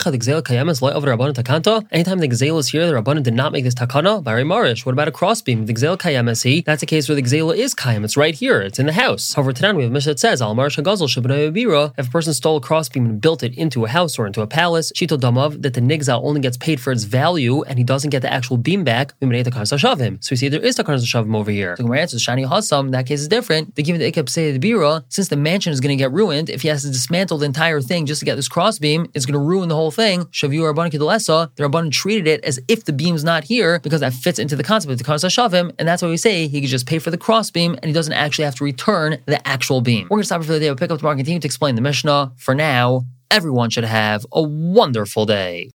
the 2.19 2.29
gzela 2.29 2.59
is 2.59 2.69
here, 2.69 2.87
the 2.87 2.93
rabbanon 2.93 3.23
did 3.23 3.35
not 3.35 3.53
make 3.53 3.65
this 3.65 3.75
takana. 3.75 4.23
Very 4.23 4.45
marish. 4.45 4.87
What 4.87 4.93
about 4.93 5.09
a 5.09 5.13
crossbeam? 5.13 5.67
The 5.67 5.75
gzela 5.75 5.99
kayam 5.99 6.29
is 6.29 6.43
he. 6.43 6.63
That's 6.63 6.83
a 6.83 6.87
case 6.87 7.09
where 7.09 7.17
the 7.17 7.23
gzela 7.23 7.57
is 7.57 7.75
kayam. 7.75 8.05
It's 8.05 8.17
right 8.17 8.35
here. 8.35 8.61
It's 8.61 8.79
in 8.79 8.87
the 8.87 8.93
house. 8.93 9.35
However, 9.35 9.53
today 9.53 9.73
we 9.73 9.85
have 9.85 9.95
a 9.95 10.01
that 10.01 10.21
says 10.21 10.43
al 10.43 10.55
marish 10.55 10.77
hagazel 10.77 11.93
If 11.99 12.09
a 12.09 12.11
person 12.11 12.35
stole 12.35 12.57
a 12.57 12.61
crossbeam 12.61 13.07
and 13.07 13.21
built 13.21 13.43
it 13.43 13.57
into 13.57 13.85
a 13.85 13.89
house 13.89 14.19
or 14.19 14.27
into 14.27 14.43
a 14.43 14.47
palace, 14.47 14.93
shito 14.93 15.19
damav 15.19 15.63
that 15.63 15.75
the 15.75 15.81
nigzal 15.81 16.23
only 16.25 16.41
gets 16.41 16.57
paid 16.57 16.81
for 16.81 16.93
its 16.93 17.05
value 17.05 17.63
and 17.63 17.79
he 17.79 17.85
doesn't 17.85 18.11
get 18.11 18.23
the 18.23 18.33
actual 18.33 18.57
beam 18.57 18.85
back. 18.85 19.15
So 19.21 20.27
we 20.31 20.37
see 20.37 20.49
there 20.49 20.61
is 20.61 20.77
takana 20.77 20.99
shavim 20.99 21.37
over 21.37 21.51
here. 21.51 21.77
My 21.81 21.99
answer 21.99 22.17
is 22.17 22.25
shani 22.25 22.49
hasam. 22.49 22.93
That 22.93 23.07
case 23.07 23.21
is 23.21 23.29
different. 23.29 23.75
They 23.75 23.83
give 23.83 23.99
the 23.99 24.11
ikab 24.11 24.29
say 24.29 24.57
the 24.57 24.59
bira 24.59 25.05
since 25.09 25.29
the 25.29 25.37
mansion 25.37 25.73
is 25.73 25.81
going 25.81 25.97
to 25.97 26.03
get 26.03 26.13
ruined 26.13 26.51
if 26.51 26.63
he 26.63 26.69
has 26.69 26.83
to 26.83 26.91
dismantle 26.91 27.39
the 27.39 27.47
entire 27.47 27.81
thing 27.81 28.07
just 28.07 28.21
to 28.21 28.25
get 28.25 28.37
this 28.37 28.49
crossbeam. 28.55 29.11
It's 29.15 29.27
going 29.27 29.33
to 29.33 29.41
ruin 29.41 29.69
the 29.69 29.75
whole 29.75 29.91
thing. 29.91 30.27
Shavu 30.27 30.61
rabban 30.61 30.91
kedalesa. 30.93 31.55
The 31.57 31.65
rabban 31.65 31.91
treated 31.91 32.29
it 32.29 32.45
as 32.45 32.61
if 32.69 32.85
the 32.85 32.93
beam's 32.93 33.25
not 33.25 33.43
here 33.43 33.81
because 33.81 34.01
that 34.01 34.13
fits 34.13 34.39
into 34.39 34.55
the 34.55 34.63
concept 34.63 34.93
of 34.93 34.99
the 34.99 35.05
Takana 35.05 35.29
Shavim, 35.37 35.75
and 35.79 35.89
that's 35.89 36.03
why 36.03 36.09
we 36.09 36.17
say 36.17 36.47
he 36.47 36.61
could 36.61 36.71
just 36.71 36.87
pay 36.87 37.01
for 37.01 37.11
the 37.11 37.19
crossbeam 37.19 37.73
and 37.75 37.87
he 37.87 37.93
doesn't 37.93 38.13
actually 38.13 38.45
have 38.45 38.55
to 38.55 38.65
return 38.65 39.19
the 39.27 39.45
actual 39.47 39.81
beam. 39.81 40.05
We're 40.05 40.17
going 40.17 40.23
to 40.23 40.27
stop 40.27 40.43
it 40.43 40.45
for 40.45 40.53
the 40.53 40.61
day. 40.61 40.67
We'll 40.67 40.77
pick 40.77 40.93
up 40.93 40.99
tomorrow 40.99 41.15
and 41.15 41.19
continue 41.19 41.41
to 41.41 41.47
explain 41.47 41.75
the 41.75 41.81
Mishnah. 41.81 42.33
For 42.37 42.55
now, 42.55 43.05
everyone 43.31 43.71
should 43.71 43.85
have 43.85 44.25
a 44.33 44.41
wonderful 44.41 45.27
day. 45.27 45.71